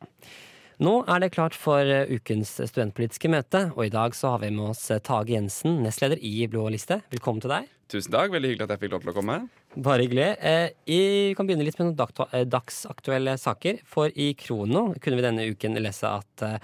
Nå 0.83 0.91
er 1.07 1.21
det 1.23 1.31
klart 1.31 1.55
for 1.55 1.88
ukens 2.11 2.49
studentpolitiske 2.57 3.29
møte, 3.31 3.61
og 3.77 3.85
i 3.85 3.91
dag 3.93 4.15
så 4.17 4.33
har 4.33 4.41
vi 4.41 4.49
med 4.51 4.73
oss 4.73 4.89
Tage 5.07 5.31
Jensen, 5.31 5.77
nestleder 5.85 6.19
i 6.19 6.49
Blå 6.51 6.65
liste. 6.73 6.97
Velkommen 7.13 7.39
til 7.39 7.53
deg. 7.53 7.69
Tusen 7.88 8.11
takk, 8.11 8.33
veldig 8.33 8.49
hyggelig 8.51 8.65
at 8.65 8.73
jeg 8.73 8.81
fikk 8.81 8.91
lov 8.91 9.05
til 9.05 9.11
å 9.13 9.15
komme. 9.15 9.38
Bare 9.85 10.03
hyggelig. 10.03 10.25
Eh, 10.43 10.73
Vi 10.83 11.31
kan 11.38 11.47
begynne 11.47 11.63
litt 11.63 11.79
med 11.79 11.93
noen 11.93 12.27
eh, 12.27 12.43
dagsaktuelle 12.43 13.38
saker. 13.39 13.79
For 13.88 14.11
i 14.11 14.33
Krono 14.35 14.89
kunne 14.99 15.15
vi 15.21 15.23
denne 15.23 15.47
uken 15.47 15.79
lese 15.79 16.11
at 16.11 16.43
eh, 16.43 16.57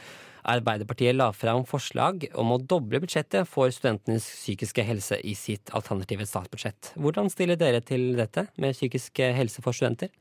Arbeiderpartiet 0.51 1.15
la 1.15 1.29
fram 1.31 1.63
forslag 1.69 2.25
om 2.35 2.51
å 2.51 2.59
doble 2.59 2.99
budsjettet 2.99 3.47
for 3.47 3.71
studentenes 3.71 4.25
psykiske 4.25 4.83
helse 4.83 5.21
i 5.23 5.37
sitt 5.37 5.71
alternative 5.77 6.25
statsbudsjett. 6.27 6.95
Hvordan 6.97 7.31
stiller 7.31 7.55
dere 7.61 7.79
til 7.85 8.09
dette 8.17 8.49
med 8.59 8.75
psykisk 8.75 9.21
helse 9.21 9.63
for 9.63 9.77
studenter? 9.77 10.11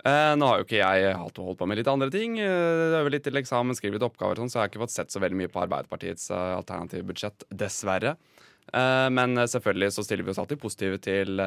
Eh, 0.00 0.32
nå 0.40 0.46
har 0.48 0.60
jo 0.60 0.64
ikke 0.64 0.80
jeg 0.80 1.16
hatt 1.18 1.38
å 1.38 1.44
holde 1.44 1.60
på 1.60 1.66
med 1.68 1.76
litt 1.80 1.90
andre 1.90 2.08
ting. 2.12 2.38
Eh, 2.40 2.96
Øver 3.00 3.12
litt 3.12 3.26
til 3.26 3.36
eksamen, 3.36 3.76
skriver 3.76 3.98
litt 3.98 4.06
oppgaver 4.06 4.40
sånn, 4.40 4.48
så 4.48 4.58
jeg 4.58 4.62
har 4.62 4.70
ikke 4.72 4.84
fått 4.86 4.94
sett 4.94 5.12
så 5.12 5.20
veldig 5.20 5.36
mye 5.42 5.52
på 5.52 5.60
Arbeiderpartiets 5.60 6.30
eh, 6.32 6.52
alternative 6.56 7.04
budsjett, 7.10 7.44
dessverre. 7.52 8.14
Eh, 8.72 9.08
men 9.12 9.36
eh, 9.36 9.50
selvfølgelig 9.50 9.90
så 9.92 10.04
stiller 10.06 10.24
vi 10.24 10.32
oss 10.32 10.40
alltid 10.40 10.62
positive 10.62 11.02
til, 11.04 11.44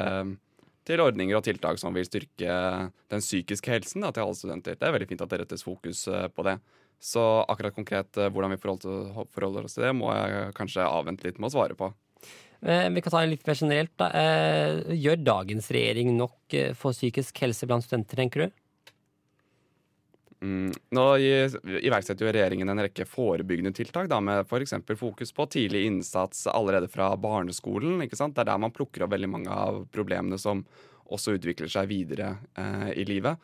til 0.86 1.02
ordninger 1.02 1.40
og 1.40 1.42
tiltak 1.48 1.82
som 1.82 1.96
vil 1.96 2.06
styrke 2.06 2.60
den 3.10 3.24
psykiske 3.24 3.74
helsen 3.74 4.06
da, 4.06 4.14
til 4.14 4.28
alle 4.28 4.38
studenter. 4.38 4.78
Det 4.78 4.86
er 4.86 4.96
veldig 5.00 5.10
fint 5.10 5.26
at 5.26 5.34
det 5.34 5.42
rettes 5.42 5.66
fokus 5.66 6.06
på 6.06 6.46
det. 6.46 6.58
Så 7.02 7.20
akkurat 7.50 7.74
konkret 7.74 8.14
hvordan 8.30 8.54
vi 8.54 8.62
forholder 8.62 9.66
oss 9.66 9.74
til 9.74 9.88
det, 9.88 9.96
må 9.98 10.14
jeg 10.14 10.54
kanskje 10.56 10.86
avvente 10.86 11.26
litt 11.26 11.42
med 11.42 11.50
å 11.50 11.56
svare 11.56 11.76
på. 11.76 11.90
Eh, 12.64 12.90
Vi 12.90 13.00
kan 13.04 13.10
ta 13.10 13.24
litt 13.24 13.46
mer 13.46 13.54
generelt. 13.54 13.92
Da. 14.00 14.10
Eh, 14.10 14.94
Gjør 14.96 15.24
dagens 15.24 15.70
regjering 15.70 16.16
nok 16.16 16.54
eh, 16.54 16.72
for 16.74 16.96
psykisk 16.96 17.38
helse 17.44 17.68
blant 17.68 17.84
studenter, 17.84 18.16
tenker 18.16 18.46
du? 18.46 18.60
Mm, 20.44 20.72
nå 20.92 21.04
iverksetter 21.16 22.26
jo 22.26 22.32
regjeringen 22.34 22.68
en 22.68 22.82
rekke 22.84 23.06
forebyggende 23.08 23.72
tiltak, 23.72 24.10
da, 24.12 24.18
med 24.20 24.42
f.eks. 24.44 24.74
fokus 24.98 25.32
på 25.32 25.46
tidlig 25.48 25.86
innsats 25.88 26.46
allerede 26.52 26.88
fra 26.92 27.14
barneskolen. 27.16 28.02
ikke 28.04 28.18
sant? 28.18 28.36
Det 28.36 28.44
er 28.44 28.50
der 28.52 28.60
man 28.60 28.74
plukker 28.74 29.06
opp 29.06 29.14
veldig 29.14 29.30
mange 29.30 29.52
av 29.52 29.84
problemene 29.94 30.36
som 30.40 30.64
også 31.12 31.36
utvikler 31.38 31.70
seg 31.72 31.88
videre 31.88 32.34
eh, 32.60 32.90
i 33.00 33.06
livet. 33.08 33.40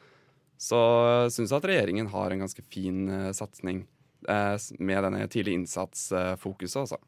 Så 0.61 0.77
jeg 1.25 1.33
syns 1.39 1.55
at 1.57 1.65
regjeringen 1.69 2.11
har 2.13 2.33
en 2.33 2.45
ganske 2.45 2.65
fin 2.73 3.07
eh, 3.09 3.31
satsing 3.37 3.85
eh, 4.29 4.57
med 4.79 5.05
denne 5.07 5.25
tidlig 5.33 5.57
innsats-fokuset, 5.61 6.83
altså. 6.85 7.01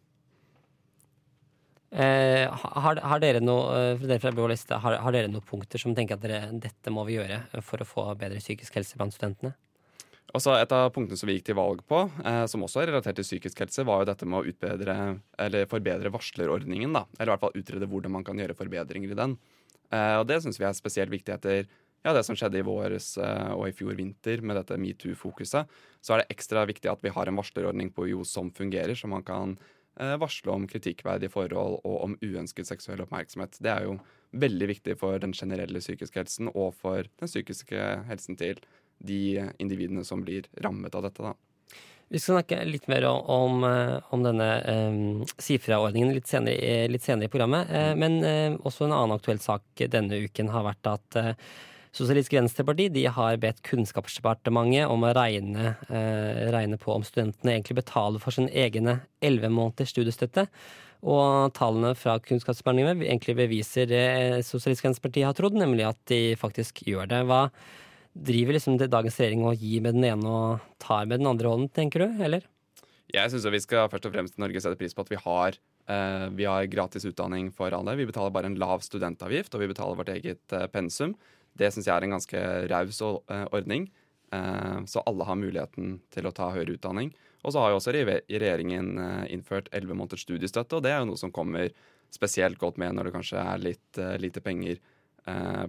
Eh, 1.92 2.48
har, 2.48 2.96
har, 3.04 3.20
dere 3.20 3.42
noe, 3.44 3.92
eh, 4.00 4.46
liste, 4.48 4.78
har, 4.80 4.94
har 5.04 5.12
dere 5.12 5.28
noen 5.28 5.44
punkter 5.44 5.78
som 5.78 5.92
tenker 5.94 6.16
at 6.16 6.22
dere, 6.24 6.46
dette 6.56 6.90
må 6.90 7.04
vi 7.04 7.18
gjøre 7.18 7.42
for 7.60 7.84
å 7.84 7.88
få 7.88 8.06
bedre 8.16 8.40
psykisk 8.40 8.78
helse 8.80 8.96
blant 8.96 9.12
studentene? 9.12 9.52
Også 10.32 10.54
et 10.56 10.72
av 10.72 10.88
punktene 10.94 11.18
som 11.20 11.28
vi 11.28 11.34
gikk 11.36 11.50
til 11.50 11.58
valg 11.58 11.82
på, 11.84 12.06
eh, 12.24 12.44
som 12.48 12.64
også 12.64 12.80
er 12.80 12.88
relatert 12.88 13.18
til 13.20 13.26
psykisk 13.26 13.60
helse, 13.60 13.84
var 13.84 14.00
jo 14.00 14.08
dette 14.08 14.24
med 14.24 14.40
å 14.40 14.48
utbedre, 14.48 14.94
eller 15.44 15.68
forbedre 15.68 16.12
varslerordningen. 16.14 16.96
da, 16.96 17.04
Eller 17.18 17.28
i 17.28 17.34
hvert 17.34 17.44
fall 17.44 17.60
utrede 17.60 17.88
hvordan 17.90 18.16
man 18.16 18.24
kan 18.24 18.40
gjøre 18.40 18.56
forbedringer 18.56 19.12
i 19.12 19.18
den. 19.18 19.36
Eh, 19.92 20.16
og 20.16 20.26
Det 20.26 20.40
syns 20.40 20.58
vi 20.58 20.64
er 20.64 20.72
spesielt 20.72 21.12
viktig 21.12 21.34
etter 21.34 21.66
ja, 22.02 22.14
det 22.14 22.24
som 22.24 22.34
skjedde 22.34 22.58
i 22.58 22.64
våres 22.66 23.18
eh, 23.18 23.52
og 23.52 23.68
i 23.68 23.76
fjor 23.76 23.94
vinter 23.94 24.40
med 24.40 24.56
dette 24.56 24.80
metoo-fokuset. 24.80 25.68
Så 26.00 26.14
er 26.14 26.22
det 26.22 26.32
ekstra 26.32 26.64
viktig 26.66 26.88
at 26.90 27.04
vi 27.04 27.12
har 27.12 27.28
en 27.28 27.36
varslerordning 27.36 27.92
på 27.92 28.08
Jo 28.08 28.24
som 28.24 28.50
fungerer, 28.50 28.96
så 28.96 29.06
man 29.12 29.22
kan 29.22 29.58
varsle 29.96 30.52
om 30.54 30.66
kritikkverdige 30.68 31.32
forhold 31.32 31.80
og 31.84 31.96
om 32.06 32.16
uønsket 32.24 32.68
seksuell 32.68 33.02
oppmerksomhet. 33.04 33.58
Det 33.60 33.70
er 33.72 33.86
jo 33.88 33.98
veldig 34.32 34.68
viktig 34.70 34.96
for 35.00 35.20
den 35.20 35.34
generelle 35.36 35.82
psykiske 35.82 36.16
helsen 36.16 36.48
og 36.52 36.72
for 36.80 37.04
den 37.20 37.30
psykiske 37.30 37.88
helsen 38.08 38.38
til 38.40 38.60
de 39.04 39.50
individene 39.60 40.04
som 40.08 40.22
blir 40.24 40.48
rammet 40.64 40.94
av 40.96 41.04
dette. 41.04 41.22
da. 41.22 41.34
Vi 42.12 42.20
skal 42.20 42.38
snakke 42.40 42.62
litt 42.68 42.88
mer 42.92 43.06
om, 43.08 43.64
om 43.64 44.24
denne 44.24 44.48
um, 44.68 45.20
SIFRA-ordningen 45.40 46.12
litt, 46.12 46.32
litt, 46.92 47.04
senere 47.04 47.28
i 47.28 47.32
programmet. 47.32 47.70
Men 47.96 48.18
også 48.60 48.84
en 48.86 48.96
annen 48.96 49.16
aktuell 49.16 49.40
sak 49.40 49.84
denne 49.92 50.20
uken 50.24 50.52
har 50.52 50.66
vært 50.68 50.90
at 50.92 51.20
Sosialistisk 51.92 52.38
Venstreparti 52.38 52.86
de 52.88 53.02
har 53.12 53.36
bedt 53.40 53.60
Kunnskapsdepartementet 53.68 54.88
om 54.88 55.02
å 55.04 55.10
regne, 55.12 55.74
regne 56.54 56.78
på 56.80 56.94
om 56.94 57.04
studentene 57.04 57.58
egentlig 57.58 57.82
betaler 57.82 58.22
for 58.22 58.32
sin 58.32 58.48
egne 58.48 59.02
elleve 59.20 59.50
måneders 59.52 59.92
studiestøtte. 59.92 60.46
Og 61.02 61.52
tallene 61.52 61.92
fra 61.98 62.14
Kunnskapsdepartementet 62.22 63.04
egentlig 63.04 63.36
beviser 63.42 63.90
det 63.90 64.06
Sosialistisk 64.46 64.86
Venstreparti 64.88 65.26
har 65.26 65.36
trodd, 65.36 65.58
nemlig 65.58 65.84
at 65.90 66.00
de 66.08 66.22
faktisk 66.40 66.80
gjør 66.86 67.10
det. 67.10 67.20
Hva 67.28 67.48
driver 68.12 68.56
liksom 68.56 68.78
det 68.80 68.90
dagens 68.92 69.18
regjering 69.20 69.44
og 69.48 69.60
gir 69.60 69.84
med 69.84 69.96
den 69.98 70.08
ene 70.12 70.32
og 70.32 70.64
tar 70.82 71.04
med 71.10 71.20
den 71.20 71.28
andre 71.28 71.52
hånden, 71.52 71.72
tenker 71.74 72.04
du, 72.04 72.24
eller? 72.24 72.46
Jeg 73.12 73.32
syns 73.32 73.44
vi 73.52 73.60
skal 73.60 73.90
først 73.92 74.08
og 74.08 74.14
fremst 74.14 74.38
i 74.38 74.42
Norge 74.42 74.60
sette 74.64 74.78
pris 74.80 74.94
på 74.96 75.04
at 75.04 75.12
vi 75.12 75.20
har, 75.20 75.58
eh, 75.90 76.26
vi 76.32 76.48
har 76.48 76.70
gratis 76.72 77.04
utdanning 77.04 77.50
for 77.52 77.74
alle. 77.76 77.96
Vi 77.98 78.08
betaler 78.08 78.32
bare 78.32 78.48
en 78.48 78.56
lav 78.60 78.80
studentavgift, 78.80 79.52
og 79.52 79.60
vi 79.60 79.68
betaler 79.74 79.98
vårt 79.98 80.12
eget 80.14 80.56
eh, 80.56 80.68
pensum. 80.72 81.16
Det 81.58 81.68
syns 81.72 81.88
jeg 81.88 81.94
er 81.94 82.06
en 82.06 82.16
ganske 82.16 82.42
raus 82.72 83.00
eh, 83.04 83.44
ordning. 83.52 83.88
Eh, 84.32 84.78
så 84.88 85.02
alle 85.06 85.26
har 85.28 85.38
muligheten 85.38 85.98
til 86.12 86.28
å 86.28 86.34
ta 86.34 86.50
høyere 86.54 86.76
utdanning. 86.78 87.12
Og 87.42 87.54
så 87.54 87.62
har 87.62 87.72
jo 87.72 87.80
også 87.80 87.94
regjeringen 87.94 88.92
eh, 89.02 89.24
innført 89.34 89.70
elleve 89.74 89.96
måneders 89.98 90.24
studiestøtte, 90.26 90.78
og 90.78 90.86
det 90.86 90.94
er 90.94 91.02
jo 91.02 91.10
noe 91.12 91.20
som 91.20 91.34
kommer 91.34 91.72
spesielt 92.12 92.60
godt 92.60 92.80
med 92.80 92.96
når 92.96 93.08
det 93.08 93.14
kanskje 93.14 93.40
er 93.40 93.62
litt 93.62 93.98
lite 94.20 94.42
penger 94.44 94.82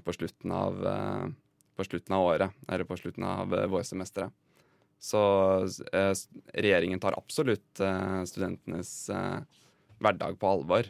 på 0.03 0.11
slutten 0.11 0.51
av 0.51 0.81
på 1.77 1.85
slutten 1.87 2.15
av 2.17 2.23
året, 2.25 2.57
eller 2.67 2.83
på 2.89 2.97
slutten 2.99 3.23
av 3.23 3.53
vårsemesteret. 3.71 4.33
Så 4.99 5.21
regjeringen 6.51 6.99
tar 6.99 7.15
absolutt 7.15 7.79
studentenes 8.27 8.91
hverdag 10.03 10.35
på 10.41 10.51
alvor. 10.51 10.89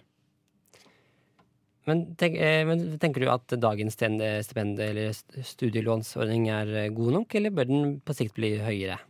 Men, 1.90 2.06
tenk, 2.16 2.38
men, 2.70 2.84
tenker 3.02 3.24
du 3.24 3.28
at 3.28 3.56
dagens 3.60 3.98
stipend 3.98 4.80
eller 4.80 5.12
studielånsordning 5.44 6.48
er 6.54 6.70
god 6.96 7.18
nok, 7.20 7.36
eller 7.36 7.52
bør 7.52 7.68
den 7.68 7.98
på 8.00 8.16
sikt 8.16 8.38
bli 8.38 8.54
høyere? 8.64 9.02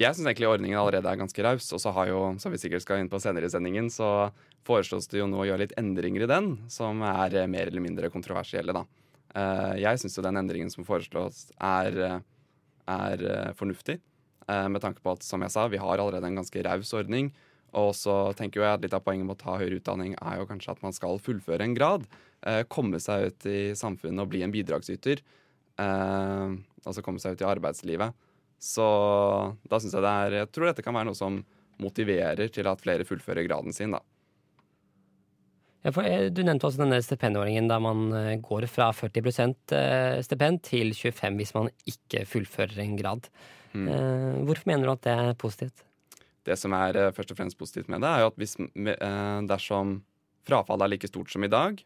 Jeg 0.00 0.16
syns 0.16 0.30
egentlig 0.30 0.48
ordningen 0.48 0.78
allerede 0.80 1.10
er 1.10 1.18
ganske 1.20 1.44
raus. 1.44 1.66
Og 1.76 1.80
så 1.82 1.92
har 1.96 2.08
jo, 2.08 2.20
som 2.40 2.52
vi 2.52 2.60
sikkert 2.60 2.84
skal 2.84 3.02
inn 3.02 3.10
på 3.12 3.20
senere 3.20 3.48
i 3.48 3.52
sendingen, 3.52 3.90
så 3.92 4.30
foreslås 4.68 5.08
det 5.10 5.20
jo 5.20 5.28
nå 5.28 5.42
å 5.42 5.48
gjøre 5.48 5.64
litt 5.64 5.76
endringer 5.80 6.24
i 6.24 6.30
den, 6.30 6.50
som 6.72 7.02
er 7.04 7.36
mer 7.50 7.68
eller 7.68 7.84
mindre 7.84 8.12
kontroversielle, 8.12 8.76
da. 8.76 8.84
Eh, 9.30 9.74
jeg 9.84 10.00
syns 10.02 10.16
jo 10.18 10.24
den 10.26 10.40
endringen 10.40 10.72
som 10.72 10.86
foreslås, 10.86 11.50
er, 11.56 11.98
eh, 12.06 12.16
er 12.90 13.26
eh, 13.34 13.52
fornuftig. 13.58 14.00
Med 14.50 14.82
tanke 14.82 14.98
på 14.98 15.12
at 15.14 15.22
som 15.22 15.38
jeg 15.44 15.52
sa, 15.54 15.68
vi 15.70 15.78
har 15.78 16.00
allerede 16.02 16.26
en 16.26 16.40
ganske 16.40 16.62
raus 16.66 16.88
ordning. 16.98 17.28
Og 17.78 17.92
så 17.94 18.32
tenker 18.38 18.62
jeg 18.62 18.78
at 18.78 18.82
litt 18.84 18.96
av 18.96 19.04
poenget 19.04 19.28
med 19.28 19.36
å 19.36 19.42
ta 19.42 19.58
høyere 19.60 19.78
utdanning 19.78 20.16
er 20.18 20.40
jo 20.40 20.48
kanskje 20.48 20.74
at 20.74 20.82
man 20.82 20.96
skal 20.96 21.20
fullføre 21.22 21.66
en 21.66 21.76
grad. 21.76 22.08
komme 22.72 22.98
seg 22.98 23.26
ut 23.28 23.46
i 23.46 23.60
samfunnet 23.76 24.22
og 24.24 24.30
bli 24.32 24.42
en 24.42 24.52
bidragsyter. 24.52 25.20
altså 25.78 27.02
komme 27.02 27.20
seg 27.20 27.36
ut 27.36 27.42
i 27.44 27.50
arbeidslivet. 27.50 28.16
Så 28.60 28.86
da 29.68 29.80
syns 29.80 29.94
jeg 29.96 30.04
det 30.04 30.12
er 30.12 30.38
Jeg 30.42 30.52
tror 30.52 30.66
dette 30.68 30.84
kan 30.84 30.94
være 30.94 31.08
noe 31.08 31.16
som 31.16 31.40
motiverer 31.80 32.48
til 32.52 32.68
at 32.68 32.80
flere 32.80 33.06
fullfører 33.08 33.46
graden 33.46 33.72
sin, 33.72 33.94
da. 33.96 34.02
Ja, 35.80 35.92
for 35.96 36.04
eh, 36.04 36.28
du 36.28 36.42
nevnte 36.44 36.68
også 36.68 36.82
denne 36.82 37.00
stipendordningen 37.00 37.70
der 37.70 37.80
man 37.80 38.10
eh, 38.12 38.34
går 38.44 38.66
fra 38.68 38.90
40 38.92 39.30
eh, 39.72 40.18
stipend 40.26 40.60
til 40.66 40.92
25 40.92 41.38
hvis 41.40 41.54
man 41.56 41.70
ikke 41.88 42.26
fullfører 42.28 42.82
en 42.84 42.98
grad. 43.00 43.30
Mm. 43.72 43.86
Hvorfor 44.48 44.66
mener 44.66 44.88
du 44.88 44.92
at 44.92 45.04
det 45.06 45.12
er 45.14 45.36
positivt? 45.38 45.84
Det 46.50 46.58
som 46.58 46.74
er 46.74 46.98
først 47.14 47.30
og 47.32 47.38
fremst 47.38 47.58
positivt 47.60 47.90
med 47.92 48.02
det, 48.02 48.10
er 48.10 48.24
jo 48.24 48.30
at 48.32 48.40
hvis, 48.40 48.56
dersom 49.46 50.00
frafallet 50.48 50.88
er 50.88 50.92
like 50.96 51.10
stort 51.10 51.30
som 51.30 51.46
i 51.46 51.52
dag, 51.52 51.78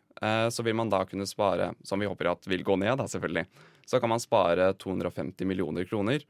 så 0.49 0.65
vil 0.65 0.77
man 0.79 0.89
da 0.89 1.03
kunne 1.05 1.29
spare, 1.29 1.73
som 1.85 2.01
vi 2.01 2.09
håper 2.09 2.31
at 2.33 2.49
vil 2.49 2.65
gå 2.65 2.79
ned, 2.81 2.95
da 2.97 3.05
selvfølgelig, 3.11 3.45
så 3.85 4.01
kan 4.01 4.15
man 4.15 4.23
spare 4.23 4.71
250 4.81 5.45
millioner 5.51 5.85
kroner 5.91 6.25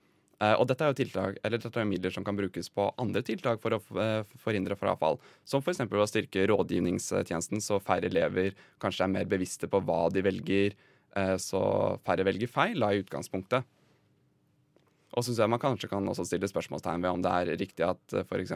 og 0.59 0.67
dette 0.69 0.85
er 0.85 0.91
jo 0.91 0.97
tiltak, 0.99 1.37
eller 1.47 1.61
dette 1.63 1.81
er 1.81 1.87
midler 1.89 2.13
som 2.13 2.25
kan 2.27 2.37
brukes 2.37 2.69
på 2.75 2.89
andre 3.01 3.23
tiltak 3.25 3.61
for 3.63 3.77
å 3.77 3.81
forhindre 4.43 4.77
frafall. 4.77 5.21
Som 5.47 5.63
f.eks. 5.63 5.85
å 5.87 6.09
styrke 6.11 6.47
rådgivningstjenesten, 6.51 7.63
så 7.63 7.79
færre 7.83 8.11
elever 8.11 8.53
kanskje 8.83 9.07
er 9.07 9.15
mer 9.15 9.31
bevisste 9.31 9.71
på 9.71 9.81
hva 9.87 10.09
de 10.13 10.25
velger, 10.27 10.75
så 11.41 11.63
færre 12.05 12.27
velger 12.27 12.51
feil 12.51 12.83
da, 12.83 12.91
i 12.91 13.05
utgangspunktet. 13.05 13.65
Og 15.15 15.23
så 15.23 15.31
syns 15.31 15.45
jeg 15.45 15.53
man 15.53 15.63
kanskje 15.63 15.89
kan 15.91 16.11
også 16.11 16.27
stille 16.27 16.49
spørsmålstegn 16.51 17.05
ved 17.05 17.15
om 17.15 17.23
det 17.23 17.33
er 17.33 17.53
riktig 17.61 17.87
at 17.87 18.17
uh, 18.17 18.25
f.eks. 18.27 18.55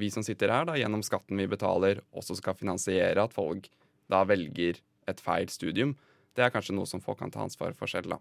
vi 0.00 0.10
som 0.10 0.26
sitter 0.26 0.50
her, 0.50 0.66
da, 0.66 0.74
gjennom 0.78 1.04
skatten 1.06 1.38
vi 1.38 1.46
betaler, 1.50 2.02
også 2.10 2.36
skal 2.38 2.58
finansiere 2.58 3.22
at 3.22 3.34
folk 3.34 3.70
da 4.10 4.24
velger 4.26 4.80
et 5.10 5.22
feil 5.22 5.48
studium. 5.50 5.94
Det 6.34 6.42
er 6.44 6.52
kanskje 6.54 6.74
noe 6.74 6.90
som 6.90 7.02
folk 7.02 7.20
kan 7.22 7.30
ta 7.30 7.44
ansvar 7.44 7.74
for 7.78 7.90
selv, 7.90 8.16
da. 8.16 8.20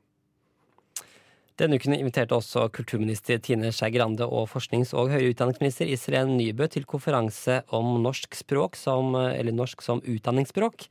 Denne 1.60 1.76
uken 1.76 1.92
inviterte 1.98 2.38
også 2.38 2.70
kulturminister 2.72 3.42
Tine 3.44 3.74
Skei 3.76 3.90
Grande 3.92 4.24
og 4.24 4.46
forsknings- 4.48 4.94
og 4.96 5.10
høyere 5.12 5.34
utdanningsminister 5.34 5.90
Iselin 5.92 6.38
Nybø 6.38 6.70
til 6.72 6.86
konferanse 6.88 7.58
om 7.76 7.98
norsk 8.06 8.38
språk 8.40 8.80
som, 8.80 9.12
norsk 9.58 9.84
som 9.84 10.00
utdanningsspråk. 10.00 10.86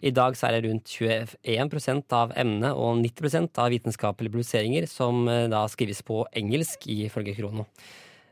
I 0.00 0.12
dag 0.16 0.32
er 0.32 0.54
det 0.56 0.60
rundt 0.64 0.92
21% 0.96 2.14
av 2.16 2.30
emnet 2.40 2.72
og 2.72 3.02
90% 3.02 3.58
av 3.60 3.68
vitenskapelige 3.72 4.32
publiseringer 4.32 4.86
som 4.88 5.26
eh, 5.28 5.48
da 5.52 5.66
skrives 5.68 6.00
på 6.06 6.22
engelsk, 6.40 6.86
ifølge 6.88 7.34
Krono. 7.36 7.66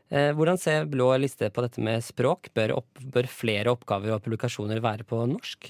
Eh, 0.09 0.31
hvordan 0.33 0.57
ser 0.57 0.89
Blå 0.89 1.11
liste 1.21 1.51
på 1.53 1.61
dette 1.61 1.83
med 1.85 2.01
språk? 2.01 2.49
Bør, 2.57 2.79
opp, 2.81 3.03
bør 3.13 3.29
flere 3.29 3.75
oppgaver 3.75 4.15
og 4.15 4.23
publikasjoner 4.25 4.81
være 4.81 5.05
på 5.05 5.21
norsk? 5.29 5.69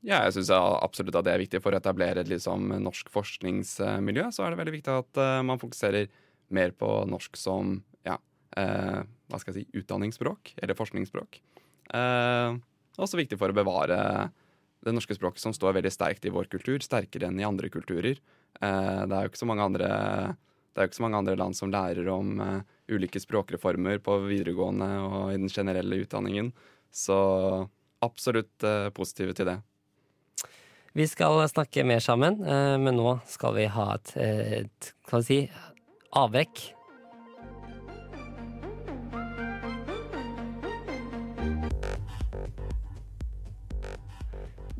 Ja, 0.00 0.22
jeg 0.24 0.38
syns 0.38 0.54
absolutt 0.56 1.20
at 1.20 1.28
det 1.28 1.34
er 1.34 1.44
viktig. 1.44 1.60
For 1.60 1.76
å 1.76 1.80
etablere 1.82 2.24
et 2.24 2.32
liksom, 2.32 2.72
norsk 2.80 3.12
forskningsmiljø, 3.12 4.30
så 4.32 4.46
er 4.46 4.54
det 4.54 4.62
veldig 4.62 4.76
viktig 4.78 4.94
at 4.94 5.20
uh, 5.20 5.42
man 5.44 5.60
fokuserer 5.60 6.08
mer 6.56 6.72
på 6.72 6.88
norsk 7.12 7.36
som 7.36 7.76
ja, 8.08 8.16
uh, 8.56 9.02
hva 9.28 9.40
skal 9.42 9.52
jeg 9.52 9.66
si, 9.66 9.82
utdanningsspråk, 9.82 10.54
eller 10.56 10.78
forskningsspråk. 10.78 11.42
Uh, 11.92 12.56
også 12.96 13.20
viktig 13.20 13.36
for 13.36 13.52
å 13.52 13.58
bevare 13.60 14.00
det 14.84 14.94
norske 14.96 15.16
språket 15.16 15.42
som 15.42 15.54
står 15.56 15.76
veldig 15.78 15.92
sterkt 15.92 16.24
i 16.24 16.32
vår 16.32 16.48
kultur, 16.52 16.78
sterkere 16.84 17.28
enn 17.28 17.40
i 17.40 17.46
andre 17.46 17.70
kulturer. 17.72 18.20
Uh, 18.60 19.06
det 19.06 19.16
er 19.16 19.26
jo 19.26 19.32
ikke 19.32 19.42
så 19.44 19.50
mange 19.50 19.66
andre 19.66 19.90
så 20.80 21.02
mange 21.04 21.18
andre 21.18 21.34
land 21.36 21.56
som 21.58 21.68
lærer 21.68 22.06
om 22.08 22.38
uh, 22.40 22.60
ulike 22.88 23.20
språkreformer 23.20 23.98
på 24.00 24.14
videregående 24.24 24.88
og 25.02 25.32
i 25.34 25.36
den 25.36 25.50
generelle 25.52 25.98
utdanningen. 26.00 26.54
Så 26.90 27.18
absolutt 28.00 28.64
uh, 28.64 28.88
positive 28.94 29.36
til 29.36 29.50
det. 29.50 29.58
Vi 30.92 31.06
skal 31.06 31.44
snakke 31.48 31.84
mer 31.86 32.00
sammen, 32.02 32.40
eh, 32.42 32.76
men 32.82 32.96
nå 32.98 33.20
skal 33.30 33.54
vi 33.54 33.68
ha 33.70 33.92
et, 33.94 34.10
et 34.18 34.92
kan 35.06 35.22
vi 35.22 35.26
si, 35.28 35.38
avbrekk. 36.18 36.62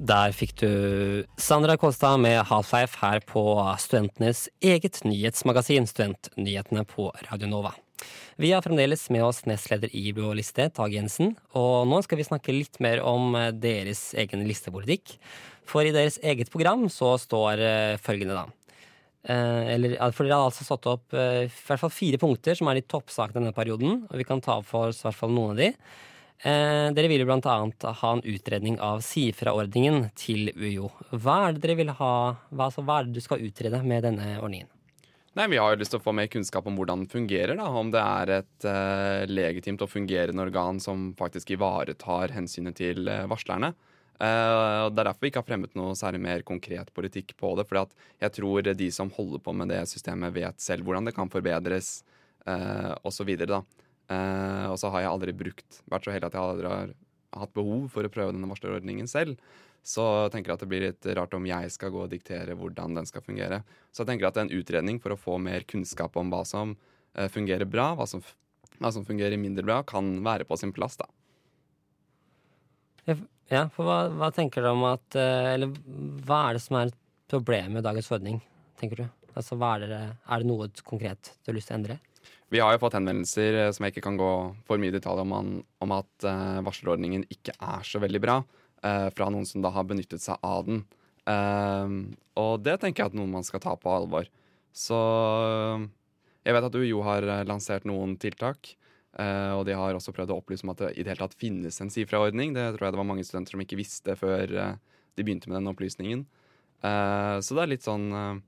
Der 0.01 0.33
fikk 0.33 0.55
du 0.63 0.71
Sandra 1.37 1.75
Kåstad 1.77 2.23
med 2.23 2.39
Half-Life 2.49 2.97
her 3.03 3.21
på 3.29 3.43
studentenes 3.77 4.47
eget 4.65 5.03
nyhetsmagasin, 5.05 5.85
Studentnyhetene 5.85 6.87
på 6.89 7.11
Radio 7.27 7.51
Nova. 7.51 7.75
Vi 8.41 8.55
har 8.55 8.65
fremdeles 8.65 9.03
med 9.13 9.27
oss 9.27 9.43
nestleder 9.45 9.93
i 9.93 10.15
Blå 10.17 10.33
liste, 10.39 10.71
Tage 10.73 10.97
Jensen, 10.97 11.35
og 11.53 11.85
nå 11.91 12.01
skal 12.07 12.17
vi 12.17 12.25
snakke 12.31 12.57
litt 12.57 12.81
mer 12.81 13.05
om 13.05 13.37
deres 13.61 14.15
egen 14.17 14.47
listepolitikk. 14.49 15.19
For 15.69 15.85
i 15.85 15.93
deres 15.93 16.17
eget 16.25 16.49
program 16.49 16.89
så 16.89 17.19
står 17.21 17.61
uh, 17.61 18.01
følgende, 18.01 18.41
da. 18.41 18.61
Eh, 19.29 19.75
eller, 19.75 19.99
for 20.17 20.25
dere 20.25 20.39
har 20.41 20.49
altså 20.49 20.65
satt 20.65 20.87
opp 20.89 21.13
eh, 21.13 21.43
i 21.45 21.49
hvert 21.51 21.83
fall 21.83 21.93
fire 21.93 22.17
punkter 22.17 22.57
som 22.57 22.71
er 22.71 22.79
de 22.79 22.87
toppsakene 22.89 23.43
denne 23.43 23.53
perioden. 23.53 24.07
Og 24.09 24.17
vi 24.17 24.25
kan 24.25 24.41
ta 24.41 24.63
for 24.65 24.95
oss 24.95 25.03
i 25.03 25.11
hvert 25.11 25.19
fall 25.19 25.35
noen 25.37 25.53
av 25.53 25.61
de. 25.61 25.75
Eh, 26.41 26.89
dere 26.97 27.09
vil 27.13 27.21
jo 27.21 27.29
annet 27.37 27.85
ha 27.85 28.11
en 28.15 28.23
utredning 28.25 28.79
av 28.81 29.03
si-fra-ordningen 29.05 30.07
til 30.17 30.49
UiO. 30.57 30.89
Hva 31.13 31.49
er 31.49 31.57
det 31.57 31.65
dere 31.67 31.77
vil 31.83 31.91
ha, 31.99 32.13
hva, 32.49 32.69
altså, 32.71 32.85
hva 32.87 33.01
er 33.01 33.09
det 33.09 33.19
du 33.19 33.21
skal 33.21 33.45
utrede 33.45 33.83
med 33.85 34.07
denne 34.09 34.39
ordningen? 34.41 34.71
Nei, 35.37 35.47
Vi 35.47 35.61
har 35.61 35.75
jo 35.75 35.79
lyst 35.79 35.93
til 35.93 36.01
å 36.01 36.03
få 36.03 36.15
mer 36.17 36.27
kunnskap 36.33 36.67
om 36.67 36.79
hvordan 36.81 37.05
den 37.05 37.13
fungerer. 37.13 37.55
da, 37.57 37.69
Om 37.69 37.93
det 37.93 38.01
er 38.01 38.33
et 38.41 38.65
eh, 38.65 39.27
legitimt 39.29 39.83
og 39.85 39.93
fungerende 39.93 40.43
organ 40.43 40.81
som 40.81 41.13
faktisk 41.15 41.53
ivaretar 41.55 42.33
hensynet 42.35 42.75
til 42.75 43.07
eh, 43.07 43.29
varslerne. 43.31 43.75
Eh, 44.19 44.89
Det 44.89 44.99
er 44.99 45.05
derfor 45.05 45.21
vi 45.21 45.31
ikke 45.31 45.45
har 45.45 45.51
fremmet 45.53 45.77
noe 45.77 45.93
særlig 45.95 46.21
mer 46.25 46.43
konkret 46.43 46.91
politikk 46.97 47.37
på 47.37 47.53
det. 47.57 47.69
For 47.69 47.87
jeg 48.19 48.33
tror 48.33 48.63
de 48.75 48.91
som 48.91 49.13
holder 49.13 49.39
på 49.45 49.55
med 49.55 49.69
det 49.69 49.85
systemet, 49.87 50.33
vet 50.35 50.59
selv 50.59 50.89
hvordan 50.89 51.05
det 51.05 51.15
kan 51.15 51.29
forbedres 51.29 52.03
eh, 52.47 52.97
osv. 53.05 53.37
Eh, 54.11 54.67
og 54.67 54.77
så 54.81 54.91
har 54.91 55.05
jeg 55.05 55.13
aldri 55.13 55.35
brukt 55.37 55.81
vært 55.91 56.07
så 56.07 56.15
heldig 56.15 56.31
at 56.31 56.37
jeg 56.37 56.43
aldri 56.43 56.71
har 56.73 56.95
hatt 57.41 57.53
behov 57.55 57.87
for 57.93 58.07
å 58.07 58.13
prøve 58.13 58.35
denne 58.35 58.51
varslerordningen 58.51 59.11
selv. 59.11 59.39
Så 59.87 60.05
tenker 60.33 60.51
jeg 60.51 60.59
at 60.59 60.65
det 60.65 60.71
blir 60.71 60.85
litt 60.85 61.07
rart 61.17 61.35
om 61.37 61.47
jeg 61.49 61.71
skal 61.73 61.93
gå 61.95 62.03
og 62.05 62.13
diktere 62.13 62.57
hvordan 62.59 62.99
den 62.99 63.09
skal 63.09 63.25
fungere. 63.25 63.63
Så 63.95 64.03
jeg 64.03 64.13
tenker 64.13 64.29
at 64.29 64.41
en 64.43 64.53
utredning 64.53 64.99
for 65.01 65.15
å 65.15 65.21
få 65.21 65.39
mer 65.41 65.65
kunnskap 65.69 66.19
om 66.21 66.33
hva 66.33 66.43
som 66.49 66.75
eh, 67.15 67.31
fungerer 67.33 67.69
bra, 67.71 67.93
hva 67.97 68.09
som, 68.11 68.25
hva 68.79 68.93
som 68.93 69.07
fungerer 69.09 69.41
mindre 69.41 69.65
bra, 69.65 69.81
kan 69.87 70.19
være 70.27 70.49
på 70.49 70.59
sin 70.61 70.75
plass, 70.77 70.99
da. 71.01 71.09
Ja, 73.51 73.65
for 73.75 73.87
hva, 73.87 74.03
hva 74.15 74.29
tenker 74.35 74.63
du 74.63 74.69
om 74.71 74.85
at 74.87 75.17
eh, 75.19 75.55
Eller 75.57 75.73
hva 76.27 76.45
er 76.47 76.55
det 76.55 76.63
som 76.63 76.77
er 76.79 76.93
problemet 77.31 77.79
med 77.79 77.87
dagens 77.87 78.11
ordning, 78.15 78.39
tenker 78.79 79.03
du? 79.03 79.07
Altså, 79.33 79.57
er, 79.57 79.87
det, 79.87 80.03
er 80.11 80.43
det 80.43 80.47
noe 80.51 80.69
konkret 80.87 81.33
du 81.41 81.51
har 81.51 81.57
lyst 81.57 81.71
til 81.71 81.79
å 81.79 81.81
endre? 81.81 81.97
Vi 82.51 82.61
har 82.63 82.75
jo 82.75 82.83
fått 82.83 82.97
henvendelser 82.99 83.59
eh, 83.61 83.71
som 83.75 83.87
jeg 83.87 83.95
ikke 83.95 84.07
kan 84.09 84.19
gå 84.21 84.31
for 84.67 84.81
mye 84.83 84.91
i 84.91 84.97
detalj 84.97 85.23
om, 85.23 85.35
om 85.63 85.95
at 85.95 86.27
uh, 86.27 86.59
varslerordningen 86.67 87.29
ikke 87.31 87.55
er 87.55 87.87
så 87.87 88.01
veldig 88.03 88.21
bra, 88.23 88.41
eh, 88.83 89.07
fra 89.15 89.31
noen 89.31 89.47
som 89.47 89.63
da 89.63 89.71
har 89.75 89.87
benyttet 89.87 90.25
seg 90.25 90.41
av 90.43 90.67
den. 90.67 90.83
Eh, 91.31 91.95
og 92.41 92.53
det 92.65 92.81
tenker 92.83 93.05
jeg 93.05 93.13
at 93.13 93.19
noen 93.19 93.33
man 93.39 93.47
skal 93.47 93.63
ta 93.63 93.77
på 93.79 93.93
alvor. 93.95 94.27
Så 94.75 94.99
jeg 96.47 96.57
vet 96.57 96.67
at 96.67 96.77
UiO 96.79 97.03
har 97.07 97.27
eh, 97.27 97.47
lansert 97.49 97.87
noen 97.89 98.17
tiltak. 98.21 98.77
eh, 99.19 99.53
og 99.53 99.65
de 99.67 99.75
har 99.75 99.95
også 99.95 100.15
prøvd 100.15 100.31
å 100.33 100.39
opplyse 100.41 100.65
om 100.65 100.71
at 100.73 100.83
det 100.83 100.93
i 100.95 101.03
det 101.03 101.13
hele 101.13 101.25
tatt 101.27 101.39
finnes 101.39 101.81
en 101.83 101.91
SIFRA-ordning. 101.91 102.55
Det 102.55 102.67
tror 102.77 102.87
jeg 102.87 102.95
det 102.95 103.03
var 103.03 103.11
mange 103.11 103.25
studenter 103.27 103.57
som 103.57 103.65
ikke 103.65 103.81
visste 103.81 104.17
før 104.17 104.55
eh, 104.55 104.77
de 105.17 105.27
begynte 105.27 105.51
med 105.51 105.61
den 105.61 105.71
opplysningen. 105.73 106.27
Eh, 106.83 107.37
så 107.45 107.57
det 107.57 107.65
er 107.65 107.73
litt 107.75 107.87
sånn 107.87 108.07
eh, 108.15 108.41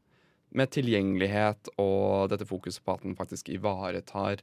med 0.58 0.72
tilgjengelighet 0.74 1.70
og 1.80 2.30
dette 2.32 2.46
fokuset 2.48 2.82
på 2.84 2.96
at 2.96 3.04
den 3.06 3.16
faktisk 3.18 3.48
ivaretar 3.52 4.42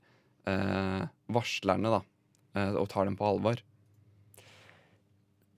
eh, 0.49 1.03
varslerne, 1.29 1.91
da. 1.99 2.01
eh, 2.57 2.77
og 2.79 2.89
tar 2.91 3.09
dem 3.09 3.17
på 3.19 3.27
alvor. 3.29 3.61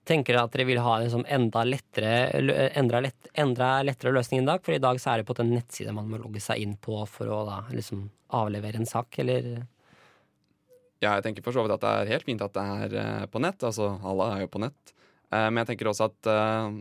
Tenker 0.08 0.34
dere 0.34 0.48
at 0.48 0.54
dere 0.56 0.66
vil 0.66 0.80
ha 0.82 0.96
en 0.98 1.12
sånn 1.12 1.28
enda 1.30 1.62
lettere, 1.62 2.40
lø- 2.42 3.02
lett, 3.04 3.28
lettere 3.86 4.14
løsning 4.16 4.42
i 4.42 4.48
dag? 4.48 4.64
For 4.64 4.74
i 4.74 4.82
dag 4.82 4.98
så 4.98 5.12
er 5.12 5.20
det 5.22 5.28
på 5.28 5.36
en 5.38 5.52
nettside 5.54 5.94
man 5.94 6.10
må 6.10 6.18
logge 6.18 6.42
seg 6.42 6.58
inn 6.64 6.74
på 6.76 7.04
for 7.06 7.30
å 7.30 7.44
da 7.46 7.60
liksom 7.70 8.08
avlevere 8.34 8.80
en 8.82 8.88
sak, 8.88 9.18
eller 9.22 9.62
Ja, 11.02 11.14
jeg 11.16 11.22
tenker 11.26 11.42
for 11.46 11.54
så 11.54 11.62
vidt 11.62 11.76
at 11.76 11.82
det 11.84 11.92
er 12.00 12.10
helt 12.16 12.26
fint 12.26 12.42
at 12.42 12.54
det 12.54 12.62
er 12.62 12.98
eh, 12.98 13.26
på 13.30 13.40
nett. 13.42 13.62
Altså, 13.62 13.88
alle 14.02 14.28
er 14.34 14.44
jo 14.44 14.50
på 14.52 14.60
nett. 14.62 14.92
Eh, 15.30 15.48
men 15.50 15.62
jeg 15.62 15.72
tenker 15.72 15.90
også 15.90 16.10
at 16.10 16.30
eh, 16.30 16.76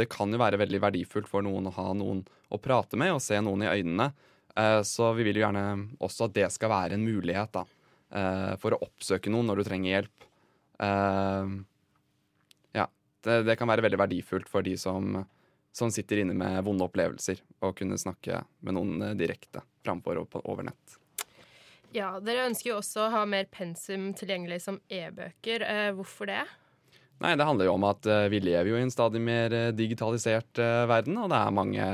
det 0.00 0.08
kan 0.12 0.32
jo 0.32 0.40
være 0.40 0.60
veldig 0.60 0.80
verdifullt 0.82 1.28
for 1.30 1.44
noen 1.44 1.68
å 1.70 1.76
ha 1.76 1.86
noen 1.96 2.24
å 2.48 2.60
prate 2.62 2.98
med 3.00 3.14
og 3.14 3.22
se 3.22 3.40
noen 3.44 3.66
i 3.66 3.70
øynene. 3.70 4.10
Eh, 4.58 4.82
så 4.82 5.12
vi 5.12 5.26
vil 5.28 5.38
jo 5.38 5.44
gjerne 5.46 5.64
også 6.02 6.28
at 6.28 6.36
det 6.36 6.50
skal 6.54 6.72
være 6.72 6.98
en 6.98 7.06
mulighet 7.06 7.52
da, 7.54 7.64
eh, 8.10 8.54
for 8.62 8.74
å 8.74 8.82
oppsøke 8.88 9.30
noen 9.30 9.50
når 9.50 9.60
du 9.60 9.68
trenger 9.68 9.92
hjelp. 9.92 10.28
Eh, 10.82 11.52
ja, 12.80 12.86
det, 13.26 13.42
det 13.46 13.58
kan 13.60 13.70
være 13.70 13.86
veldig 13.86 14.00
verdifullt 14.02 14.50
for 14.50 14.66
de 14.66 14.74
som, 14.80 15.20
som 15.74 15.92
sitter 15.94 16.24
inne 16.24 16.36
med 16.38 16.62
vonde 16.66 16.88
opplevelser, 16.88 17.42
å 17.62 17.74
kunne 17.76 18.00
snakke 18.00 18.42
med 18.66 18.78
noen 18.78 19.12
direkte 19.18 19.62
framfor 19.86 20.24
over 20.42 20.66
nett. 20.70 20.98
Ja, 21.94 22.18
Dere 22.20 22.50
ønsker 22.50 22.74
jo 22.74 22.80
også 22.82 23.06
å 23.06 23.12
ha 23.14 23.22
mer 23.24 23.46
pensum 23.48 24.10
tilgjengelig 24.12 24.60
som 24.66 24.76
e-bøker. 24.92 25.62
Hvorfor 25.96 26.28
det? 26.28 26.42
Nei, 27.22 27.30
det 27.38 27.46
handler 27.48 27.70
jo 27.70 27.78
om 27.78 27.86
at 27.88 28.04
vi 28.28 28.42
lever 28.44 28.68
jo 28.68 28.76
i 28.76 28.82
en 28.84 28.92
stadig 28.92 29.22
mer 29.24 29.54
digitalisert 29.72 30.60
verden, 30.60 31.16
og 31.16 31.32
det 31.32 31.38
er 31.40 31.56
mange 31.56 31.86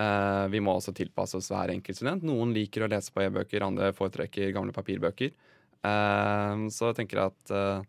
eh, 0.00 0.46
Vi 0.52 0.60
må 0.62 0.76
også 0.76 0.94
tilpasse 0.96 1.38
oss 1.38 1.50
hver 1.52 1.72
enkelt 1.74 1.98
student. 1.98 2.24
Noen 2.26 2.54
liker 2.56 2.84
å 2.84 2.90
lese 2.90 3.12
på 3.12 3.24
e-bøker, 3.24 3.64
andre 3.66 3.92
foretrekker 3.96 4.54
gamle 4.56 4.74
papirbøker. 4.76 5.32
Eh, 5.86 6.62
så 6.72 6.90
jeg 6.90 6.98
tenker 7.00 7.24
at 7.26 7.54
eh, 7.54 7.82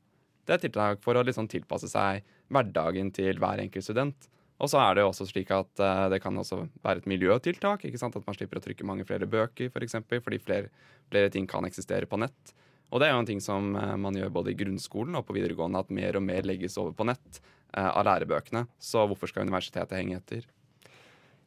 det 0.47 0.55
er 0.55 0.63
tiltak 0.63 1.03
for 1.03 1.19
å 1.19 1.25
liksom 1.27 1.49
tilpasse 1.51 1.89
seg 1.91 2.25
hverdagen 2.53 3.11
til 3.15 3.39
hver 3.41 3.63
enkelt 3.63 3.85
student. 3.85 4.29
Og 4.57 4.71
så 4.71 4.79
er 4.81 4.97
det 4.97 5.03
også 5.05 5.27
slik 5.29 5.51
at 5.53 5.69
det 6.09 6.17
kan 6.23 6.33
også 6.41 6.63
være 6.81 7.03
et 7.03 7.09
miljøtiltak. 7.11 7.83
At 7.85 8.15
man 8.25 8.37
slipper 8.37 8.57
å 8.57 8.63
trykke 8.63 8.87
mange 8.89 9.05
flere 9.05 9.27
bøker, 9.29 9.69
f.eks., 9.69 9.99
for 10.07 10.23
fordi 10.25 10.39
flere, 10.41 10.71
flere 11.11 11.29
ting 11.29 11.45
kan 11.45 11.67
eksistere 11.67 12.09
på 12.09 12.17
nett. 12.17 12.55
Og 12.89 12.97
det 12.97 13.05
er 13.05 13.13
jo 13.13 13.19
en 13.21 13.29
ting 13.29 13.43
som 13.43 13.69
man 13.75 14.17
gjør 14.17 14.33
både 14.33 14.55
i 14.55 14.57
grunnskolen 14.57 15.19
og 15.19 15.27
på 15.27 15.37
videregående, 15.37 15.83
at 15.85 15.93
mer 15.93 16.17
og 16.17 16.25
mer 16.25 16.49
legges 16.49 16.79
over 16.81 16.95
på 16.97 17.05
nett 17.05 17.41
av 17.77 18.01
lærebøkene. 18.07 18.65
Så 18.81 19.05
hvorfor 19.05 19.29
skal 19.29 19.45
universitetet 19.45 19.99
henge 19.99 20.17
etter? 20.23 20.49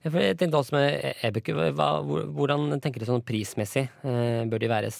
Jeg 0.00 0.36
tenkte 0.40 0.56
også 0.56 0.76
med 0.78 1.18
e-bøker, 1.26 1.58
hvordan 1.76 2.78
tenker 2.80 3.02
du 3.02 3.08
sånn 3.08 3.24
prismessig? 3.26 3.84
Eh, 4.00 4.46
bør 4.48 4.62
de 4.62 4.70
være 4.72 4.92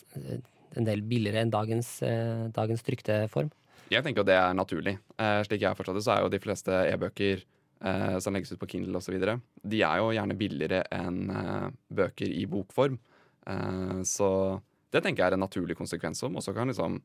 en 0.76 0.86
del 0.86 1.00
billigere 1.00 1.40
enn 1.40 1.52
dagens, 1.52 2.02
eh, 2.04 2.50
dagens 2.52 2.84
trykte 2.84 3.22
form? 3.32 3.48
Jeg 3.90 4.04
tenker 4.04 4.20
at 4.20 4.28
det 4.28 4.36
er 4.36 4.52
naturlig. 4.54 4.98
Eh, 5.18 5.40
slik 5.46 5.62
jeg 5.62 5.70
har 5.70 5.78
forstått 5.78 5.96
det, 5.96 6.04
så 6.04 6.14
er 6.14 6.20
jo 6.22 6.28
de 6.28 6.38
fleste 6.38 6.70
e-bøker 6.92 7.40
eh, 7.80 8.18
som 8.20 8.36
legges 8.36 8.52
ut 8.52 8.60
på 8.60 8.68
Kindle 8.68 9.00
osv., 9.00 9.16
de 9.64 9.80
er 9.82 9.96
jo 10.02 10.12
gjerne 10.12 10.36
billigere 10.36 10.84
enn 10.92 11.30
eh, 11.32 11.70
bøker 11.88 12.28
i 12.28 12.44
bokform. 12.46 13.00
Eh, 13.48 14.02
så 14.04 14.60
det 14.92 15.02
tenker 15.02 15.24
jeg 15.24 15.32
er 15.32 15.38
en 15.38 15.46
naturlig 15.46 15.78
konsekvens 15.78 16.20
som 16.20 16.36
også 16.36 16.54
kan 16.54 16.68
liksom 16.68 17.00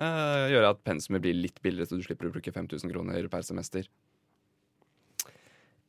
eh, 0.00 0.48
gjøre 0.54 0.72
at 0.72 0.82
pensumet 0.88 1.20
blir 1.20 1.36
litt 1.36 1.60
billigere, 1.60 1.90
så 1.90 2.00
du 2.00 2.06
slipper 2.06 2.30
å 2.30 2.34
bruke 2.34 2.54
5000 2.54 2.90
kroner 2.90 3.28
per 3.28 3.44
semester. 3.46 3.84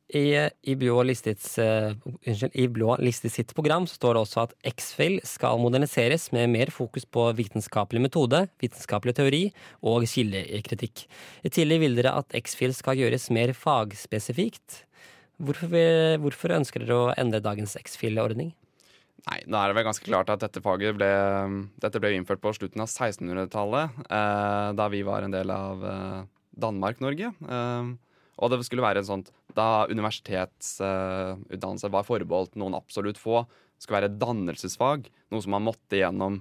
I, 0.08 0.48
i, 0.64 0.74
Blå 0.80 1.02
Listits, 1.04 1.58
uh, 1.60 1.92
unnskyld, 2.24 2.54
I 2.56 2.64
Blå 2.72 2.94
listet 3.04 3.34
sitt 3.34 3.50
program 3.56 3.84
står 3.90 4.16
det 4.16 4.22
også 4.22 4.44
at 4.46 4.54
X-Fill 4.70 5.18
skal 5.28 5.60
moderniseres 5.60 6.30
med 6.32 6.48
mer 6.54 6.72
fokus 6.72 7.04
på 7.04 7.26
vitenskapelig 7.36 8.00
metode, 8.06 8.46
vitenskapelig 8.62 9.18
teori 9.18 9.42
og 9.84 10.06
kildekritikk. 10.08 11.04
I 11.44 11.52
tillegg 11.52 11.84
vil 11.84 11.98
dere 12.00 12.14
at 12.22 12.32
X-Fill 12.40 12.72
skal 12.76 12.96
gjøres 13.02 13.28
mer 13.36 13.52
fagspesifikt. 13.52 14.86
Hvorfor, 15.38 15.76
hvorfor 16.24 16.56
ønsker 16.56 16.82
dere 16.82 16.96
å 16.96 17.12
endre 17.20 17.44
dagens 17.44 17.76
X-Fill-ordning? 17.78 18.54
Nei, 19.28 19.38
da 19.44 19.60
er 19.60 19.70
det 19.70 19.76
vel 19.76 19.88
ganske 19.90 20.08
klart 20.08 20.30
at 20.32 20.40
dette 20.40 20.62
faget 20.64 20.96
ble, 20.96 21.12
dette 21.82 22.00
ble 22.00 22.14
innført 22.16 22.40
på 22.40 22.54
slutten 22.56 22.80
av 22.80 22.88
1600-tallet, 22.88 24.02
eh, 24.08 24.68
da 24.78 24.86
vi 24.88 25.04
var 25.04 25.26
en 25.26 25.34
del 25.34 25.52
av 25.52 25.84
eh, 25.84 26.20
Danmark-Norge. 26.64 27.32
Eh, 27.44 27.90
og 28.38 28.46
det 28.52 28.66
skulle 28.66 28.86
være 28.86 28.98
en 29.02 29.08
sånn 29.08 29.24
Da 29.56 29.86
universitetsutdannelse 29.90 31.88
var 31.90 32.06
forbeholdt 32.06 32.54
noen 32.60 32.78
absolutt 32.78 33.18
få, 33.18 33.36
skulle 33.78 34.02
være 34.02 34.18
dannelsesfag, 34.18 35.08
noe 35.32 35.42
som 35.42 35.52
man 35.56 35.66
måtte 35.66 36.00
gjennom. 36.00 36.34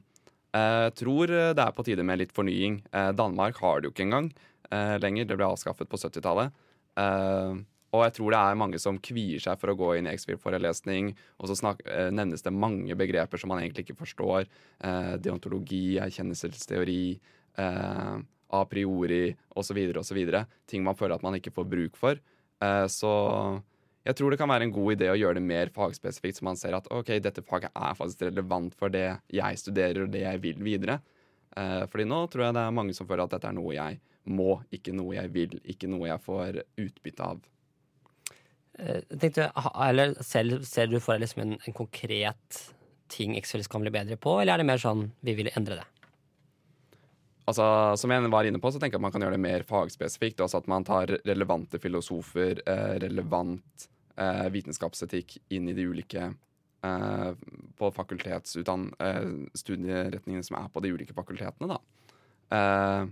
Jeg 0.58 0.94
tror 0.98 1.26
det 1.30 1.64
er 1.64 1.76
på 1.76 1.86
tide 1.86 2.04
med 2.08 2.20
litt 2.22 2.36
fornying. 2.36 2.74
Eh, 2.90 3.12
Danmark 3.18 3.56
har 3.62 3.76
det 3.80 3.90
jo 3.90 3.94
ikke 3.94 4.08
engang 4.08 4.28
eh, 4.72 4.96
lenger. 5.02 5.28
Det 5.30 5.38
ble 5.38 5.52
avskaffet 5.52 5.90
på 5.92 6.00
70-tallet. 6.02 6.48
Eh, 6.98 7.52
og 7.96 8.04
jeg 8.04 8.16
tror 8.18 8.34
det 8.34 8.40
er 8.40 8.60
mange 8.60 8.80
som 8.82 8.98
kvier 9.00 9.42
seg 9.44 9.60
for 9.62 9.72
å 9.72 9.78
gå 9.80 9.94
inn 9.98 10.10
i 10.10 10.14
X-Fill-forelesning. 10.16 11.14
Og 11.40 11.50
så 11.50 11.56
snak, 11.58 11.84
eh, 11.88 12.10
nevnes 12.12 12.44
det 12.44 12.54
mange 12.54 12.98
begreper 13.00 13.40
som 13.40 13.54
man 13.54 13.62
egentlig 13.62 13.88
ikke 13.88 14.02
forstår. 14.02 14.48
Eh, 14.84 15.14
deontologi, 15.24 15.98
erkjennelsesteori, 16.04 17.20
eh, 17.58 18.18
a 18.50 18.64
priori 18.70 19.32
osv. 19.56 19.80
osv. 20.00 20.22
Ting 20.70 20.86
man 20.86 20.98
føler 20.98 21.18
at 21.18 21.26
man 21.26 21.38
ikke 21.38 21.54
får 21.56 21.68
bruk 21.72 22.00
for. 22.00 22.20
Eh, 22.64 22.86
så 22.92 23.12
jeg 24.08 24.16
tror 24.16 24.32
det 24.32 24.40
kan 24.40 24.50
være 24.50 24.70
en 24.70 24.74
god 24.76 24.96
idé 24.96 25.10
å 25.12 25.18
gjøre 25.20 25.40
det 25.40 25.48
mer 25.50 25.72
fagspesifikt, 25.76 26.40
så 26.40 26.48
man 26.48 26.60
ser 26.60 26.78
at 26.78 26.88
ok, 26.94 27.18
dette 27.24 27.44
faget 27.44 27.74
er 27.76 27.98
faktisk 27.98 28.24
relevant 28.30 28.76
for 28.78 28.94
det 28.94 29.10
jeg 29.34 29.60
studerer 29.60 30.06
og 30.06 30.14
det 30.14 30.24
jeg 30.24 30.44
vil 30.46 30.62
videre. 30.64 31.02
Eh, 31.58 31.84
fordi 31.92 32.08
nå 32.08 32.22
tror 32.32 32.48
jeg 32.48 32.56
det 32.56 32.64
er 32.64 32.78
mange 32.78 32.96
som 32.96 33.10
føler 33.10 33.26
at 33.26 33.36
dette 33.36 33.52
er 33.52 33.58
noe 33.58 33.76
jeg 33.76 34.00
må, 34.28 34.58
ikke 34.76 34.96
noe 34.96 35.18
jeg 35.18 35.32
vil, 35.36 35.60
ikke 35.64 35.92
noe 35.92 36.08
jeg 36.10 36.24
får 36.24 36.62
utbytte 36.84 37.28
av. 37.34 37.44
Eh, 38.78 39.04
tenkte, 39.20 39.50
eller 39.88 40.16
ser, 40.24 40.56
ser 40.68 40.92
du 40.92 41.00
for 41.02 41.16
deg 41.16 41.26
liksom 41.26 41.44
en, 41.44 41.56
en 41.60 41.76
konkret 41.76 42.64
ting 43.12 43.36
X-Fill 43.40 43.68
kan 43.72 43.84
bli 43.84 43.92
bedre 43.94 44.20
på, 44.20 44.40
eller 44.40 44.56
er 44.56 44.64
det 44.64 44.72
mer 44.72 44.82
sånn 44.82 45.08
vi 45.26 45.36
vil 45.40 45.52
endre 45.56 45.82
det? 45.82 45.88
Altså, 47.48 47.64
som 47.96 48.12
jeg 48.12 48.28
var 48.34 48.44
inne 48.48 48.60
på, 48.60 48.72
så 48.74 48.80
tenker 48.80 48.98
jeg 48.98 49.00
at 49.00 49.06
man 49.06 49.12
kan 49.14 49.22
gjøre 49.24 49.38
det 49.38 49.46
mer 49.46 49.64
fagspesifikt. 49.68 50.42
Altså 50.44 50.58
at 50.60 50.68
man 50.68 50.84
tar 50.88 51.08
relevante 51.24 51.80
filosofer, 51.80 52.60
eh, 52.68 52.96
relevant 53.06 53.88
eh, 54.20 54.48
vitenskapsetikk 54.52 55.38
inn 55.56 55.70
i 55.72 55.76
de 55.78 55.84
ulike 55.88 56.24
eh, 56.28 57.32
på 57.80 57.86
fakultetsstudieretningene 58.02 60.42
Eh, 60.42 60.48
som 60.50 60.56
er 60.60 60.68
på 60.74 60.80
de 60.84 60.92
ulike 60.92 61.16
fakultetene, 61.16 61.68
da. 61.72 61.80
Eh, 62.58 63.04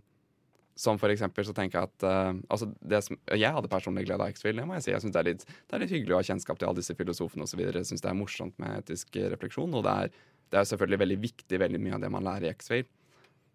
som 0.76 1.00
for 1.00 1.08
eksempel 1.13 1.43
så 1.48 1.56
tenker 1.56 1.80
jeg 1.80 1.88
at 1.88 2.04
altså 2.52 2.67
det 2.84 3.00
som, 3.06 3.15
Jeg 3.32 3.56
hadde 3.56 3.71
personlig 3.71 4.04
glede 4.10 4.19
av 4.19 4.28
X-Fill. 4.34 4.60
Jeg 4.60 4.67
si. 4.84 4.91
Jeg 4.91 5.00
synes 5.06 5.15
det, 5.15 5.21
er 5.21 5.30
litt, 5.30 5.48
det 5.48 5.71
er 5.71 5.80
litt 5.86 5.95
hyggelig 5.95 6.12
å 6.12 6.19
ha 6.19 6.28
kjennskap 6.28 6.60
til 6.60 6.67
alle 6.67 6.82
disse 6.82 7.00
filosofene 7.00 7.48
osv. 7.48 7.62
Syns 7.80 8.04
det 8.04 8.12
er 8.12 8.19
morsomt 8.19 8.52
med 8.60 8.76
etisk 8.82 9.08
refleksjon. 9.15 9.71
Og 9.71 9.88
det 9.88 9.95
er, 9.95 10.12
det 10.52 10.60
er 10.60 10.67
selvfølgelig 10.67 11.00
veldig 11.06 11.19
viktig, 11.24 11.56
veldig 11.63 11.80
mye 11.80 11.95
av 11.95 12.04
det 12.04 12.12
man 12.12 12.28
lærer 12.28 12.43
i 12.50 12.52
X-Fill. 12.52 12.84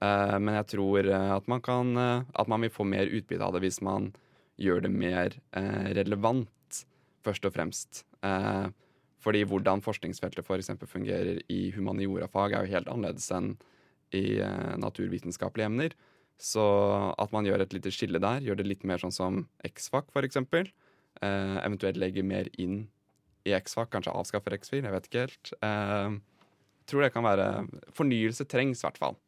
Eh, 0.00 0.36
men 0.40 0.56
jeg 0.60 0.68
tror 0.74 1.06
eh, 1.06 1.30
at 1.34 1.48
man 1.50 1.60
kan 1.60 1.90
eh, 2.00 2.22
At 2.32 2.48
man 2.48 2.64
vil 2.64 2.72
få 2.72 2.86
mer 2.88 3.10
utbytte 3.10 3.44
av 3.44 3.52
det 3.52 3.64
hvis 3.66 3.82
man 3.84 4.12
gjør 4.60 4.82
det 4.84 4.90
mer 4.92 5.34
relevant, 5.96 6.80
først 7.24 7.46
og 7.48 7.54
fremst. 7.54 8.02
Fordi 9.24 9.40
hvordan 9.48 9.80
forskningsfeltet. 9.80 10.44
For 10.44 10.60
fungerer 10.84 11.40
i 11.48 11.70
humaniorafag, 11.72 12.52
er 12.52 12.66
jo 12.66 12.74
helt 12.74 12.90
annerledes 12.92 13.30
enn 13.32 13.54
i 14.12 14.36
naturvitenskapelige 14.76 15.64
emner. 15.64 15.96
Så 16.36 16.64
at 17.16 17.32
man 17.32 17.48
gjør 17.48 17.64
et 17.64 17.72
lite 17.72 17.88
skille 17.88 18.20
der, 18.20 18.44
gjør 18.44 18.60
det 18.60 18.68
litt 18.68 18.84
mer 18.84 19.00
sånn 19.00 19.12
som 19.16 19.40
X-Fac 19.64 20.12
f.eks. 20.12 20.36
Eh, 21.20 21.56
eventuelt 21.60 21.98
legger 22.00 22.24
mer 22.24 22.48
inn 22.56 22.86
i 23.44 23.52
X-Fac, 23.56 23.90
kanskje 23.92 24.14
avskaffer 24.16 24.56
X-Fil, 24.56 24.84
jeg 24.86 24.94
vet 24.94 25.08
ikke 25.08 25.24
helt. 25.26 25.52
Eh, 25.64 26.14
tror 26.88 27.04
det 27.04 27.12
kan 27.12 27.26
være 27.26 27.50
Fornyelse 27.96 28.46
trengs, 28.48 28.80
i 28.80 28.88
hvert 28.88 29.00
fall. 29.00 29.18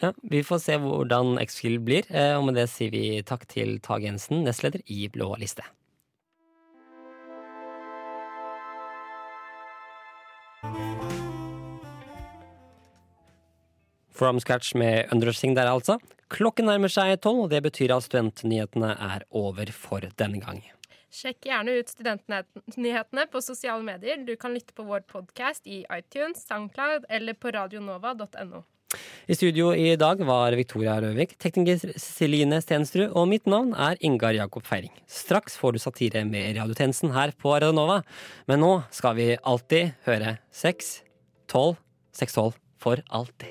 Ja, 0.00 0.12
Vi 0.22 0.42
får 0.44 0.58
se 0.60 0.76
hvordan 0.76 1.38
X-Fill 1.40 1.78
blir, 1.80 2.04
eh, 2.12 2.34
og 2.36 2.44
med 2.44 2.58
det 2.58 2.66
sier 2.68 2.92
vi 2.92 3.22
takk 3.24 3.46
til 3.48 3.78
Tage 3.80 4.04
Jensen, 4.04 4.42
nestleder 4.44 4.82
i 4.92 5.08
Blå 5.08 5.30
liste. 5.40 5.64
From 14.12 14.40
scratch 14.40 14.76
med 14.76 15.08
Undersing 15.12 15.56
der, 15.56 15.68
altså. 15.72 15.98
Klokken 16.28 16.68
nærmer 16.68 16.92
seg 16.92 17.20
tolv, 17.20 17.46
og 17.46 17.50
det 17.50 17.62
betyr 17.64 17.96
at 17.96 18.04
studentnyhetene 18.04 18.94
er 19.00 19.24
over 19.30 19.72
for 19.72 20.04
denne 20.20 20.40
gang. 20.44 20.62
Sjekk 21.12 21.48
gjerne 21.48 21.78
ut 21.78 21.88
studentnyhetene 21.88 23.28
på 23.32 23.40
sosiale 23.40 23.84
medier. 23.84 24.24
Du 24.28 24.36
kan 24.36 24.52
lytte 24.52 24.76
på 24.76 24.84
vår 24.84 25.08
podkast 25.08 25.64
i 25.64 25.86
iTunes, 25.88 26.44
Soundcloud 26.44 27.08
eller 27.08 27.32
på 27.32 27.52
radionova.no. 27.56 28.64
I 29.26 29.34
studio 29.34 29.72
i 29.74 29.96
dag 29.98 30.20
var 30.22 30.54
Victoria 30.54 30.94
Røvik, 31.02 31.32
tekniker 31.42 31.96
Celine 31.98 32.60
Stensrud, 32.62 33.10
og 33.18 33.26
mitt 33.26 33.48
navn 33.50 33.72
er 33.74 33.98
Ingar 34.06 34.36
Jakob 34.36 34.62
Feiring. 34.68 34.92
Straks 35.10 35.58
får 35.58 35.74
du 35.74 35.82
satire 35.82 36.22
med 36.28 36.54
radiotjenesten 36.54 37.10
her 37.16 37.34
på 37.34 37.56
Radionova, 37.56 38.04
men 38.46 38.62
nå 38.62 38.72
skal 38.94 39.18
vi 39.18 39.32
alltid 39.42 39.96
høre 40.06 40.36
6, 40.54 40.92
12, 41.50 41.74
612 42.14 42.60
for 42.78 43.02
alltid. 43.10 43.50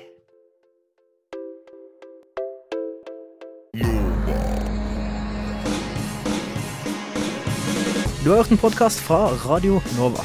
Du 8.24 8.32
har 8.32 8.40
hørt 8.40 8.50
en 8.50 8.58
podkast 8.58 9.04
fra 9.06 9.28
Radio 9.44 9.82
Nova. 9.94 10.24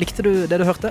Likte 0.00 0.24
du 0.24 0.32
det 0.48 0.58
du 0.58 0.64
hørte? 0.66 0.90